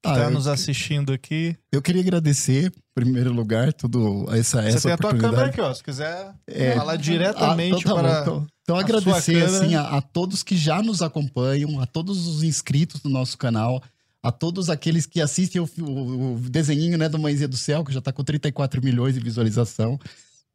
[0.02, 1.56] que Ah, tá nos assistindo aqui?
[1.70, 5.60] Eu queria agradecer, em primeiro lugar, tudo essa, Você essa tem a tua câmera aqui,
[5.60, 5.72] ó.
[5.72, 6.74] Se quiser É.
[6.74, 8.20] falar Ah, diretamente então tá para.
[8.22, 12.42] Então, então a agradecer assim, a, a todos que já nos acompanham, a todos os
[12.42, 13.80] inscritos do nosso canal,
[14.22, 17.92] a todos aqueles que assistem o, o, o desenhinho né, do Mãezinha do Céu, que
[17.92, 19.98] já está com 34 milhões de visualização.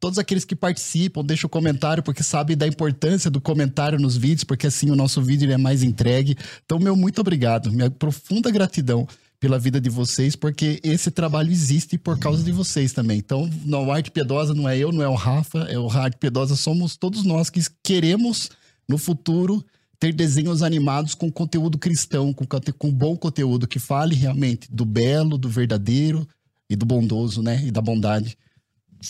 [0.00, 4.44] Todos aqueles que participam, deixam o comentário, porque sabem da importância do comentário nos vídeos,
[4.44, 6.36] porque assim o nosso vídeo é mais entregue.
[6.64, 7.72] Então, meu muito obrigado.
[7.72, 9.08] Minha profunda gratidão
[9.40, 13.18] pela vida de vocês, porque esse trabalho existe por causa de vocês também.
[13.18, 16.56] Então, no Arte Piedosa não é eu, não é o Rafa, é o Arte Piedosa,
[16.56, 18.50] somos todos nós que queremos,
[18.88, 19.64] no futuro,
[19.98, 22.44] ter desenhos animados com conteúdo cristão, com,
[22.76, 26.26] com bom conteúdo, que fale realmente do belo, do verdadeiro
[26.68, 27.62] e do bondoso, né?
[27.64, 28.36] E da bondade.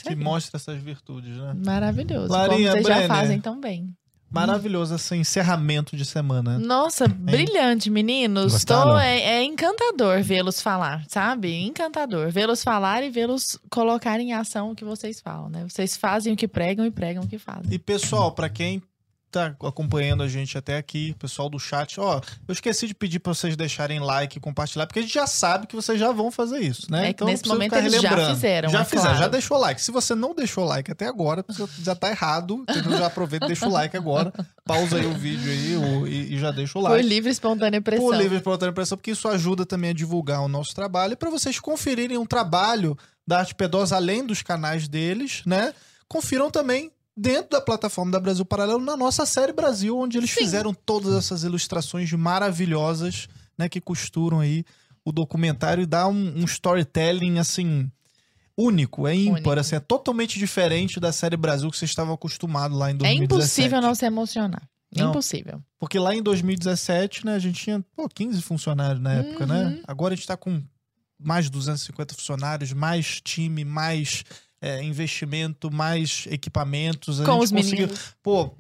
[0.03, 1.55] que mostra essas virtudes, né?
[1.65, 2.33] maravilhoso.
[2.33, 3.09] Larinha, como vocês já Brenner.
[3.09, 3.95] fazem tão bem.
[4.31, 6.59] Maravilhoso esse encerramento de semana.
[6.59, 8.53] Nossa, brilhante, meninos.
[8.53, 8.93] Gostaram?
[8.93, 11.55] Tô, é, é encantador vê-los falar, sabe?
[11.55, 12.31] Encantador.
[12.31, 15.67] Vê-los falar e vê-los colocar em ação o que vocês falam, né?
[15.69, 17.73] Vocês fazem o que pregam e pregam o que fazem.
[17.73, 18.83] E pessoal, pra quem
[19.31, 23.35] tá acompanhando a gente até aqui, pessoal do chat, ó, eu esqueci de pedir pra
[23.35, 26.61] vocês deixarem like e compartilhar, porque a gente já sabe que vocês já vão fazer
[26.61, 27.11] isso, né?
[27.11, 28.35] É que não nesse momento eles já relembrando.
[28.35, 29.19] fizeram, Já é fizeram, claro.
[29.23, 29.81] já deixou like.
[29.83, 31.45] Se você não deixou like até agora,
[31.83, 32.97] já tá errado, entendeu?
[32.99, 34.33] Já aproveita e deixa o like agora.
[34.65, 37.07] Pausa aí o vídeo aí o- e, e já deixa o Por like.
[37.07, 38.07] livre e espontânea pressão.
[38.07, 41.17] Por livre e espontânea pressão, porque isso ajuda também a divulgar o nosso trabalho e
[41.17, 45.75] para vocês conferirem um trabalho da Arte Pedosa além dos canais deles, né?
[46.09, 50.73] Confiram também dentro da plataforma da Brasil Paralelo na nossa série Brasil, onde eles fizeram
[50.73, 54.65] todas essas ilustrações maravilhosas, né, que costuram aí
[55.05, 57.91] o documentário dá um, um storytelling, assim,
[58.57, 59.51] único, é ímpar, Único.
[59.61, 63.25] assim, é totalmente diferente da série Brasil que vocês estavam acostumados lá em É 2017.
[63.25, 64.69] impossível não se emocionar.
[64.95, 65.11] Não.
[65.11, 65.63] Impossível.
[65.79, 69.65] Porque lá em 2017, né, a gente tinha, pô, 15 funcionários na época, né?
[69.67, 69.83] Uhum.
[69.87, 70.63] Agora a gente tá com
[71.19, 74.25] mais de 250 funcionários, mais time, mais
[74.61, 77.21] é, investimento, mais equipamentos.
[77.21, 78.01] A Com gente os conseguiu, meninos.
[78.23, 78.55] pô,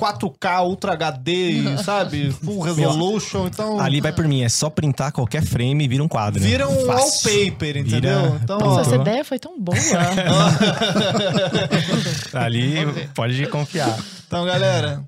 [0.00, 2.32] 4K, Ultra HD, sabe?
[2.32, 3.78] Full Resolution, então...
[3.80, 6.42] Ali vai por mim, é só printar qualquer frame e vira um quadro.
[6.42, 7.30] Vira um Fácil.
[7.30, 8.22] wallpaper, entendeu?
[8.22, 9.76] Vira- Então, Nossa, ó, essa ideia foi tão boa.
[12.34, 12.74] Ali
[13.14, 13.96] pode confiar.
[14.26, 15.04] Então, galera,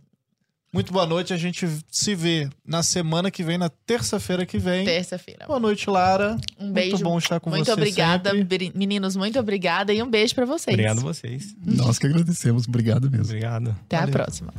[0.77, 1.33] muito boa noite.
[1.33, 4.85] A gente se vê na semana que vem, na terça-feira que vem.
[4.85, 5.47] Terça-feira.
[5.47, 6.37] Boa noite, Lara.
[6.61, 6.91] Um beijo.
[6.93, 8.73] Muito bom estar com muito você obrigada, sempre.
[8.75, 9.17] meninos.
[9.17, 10.75] Muito obrigada e um beijo pra vocês.
[10.75, 11.57] Obrigado a vocês.
[11.65, 12.69] Nós que agradecemos.
[12.69, 13.25] Obrigado mesmo.
[13.27, 13.71] Obrigado.
[13.87, 14.11] Até Valeu.
[14.11, 14.53] a próxima.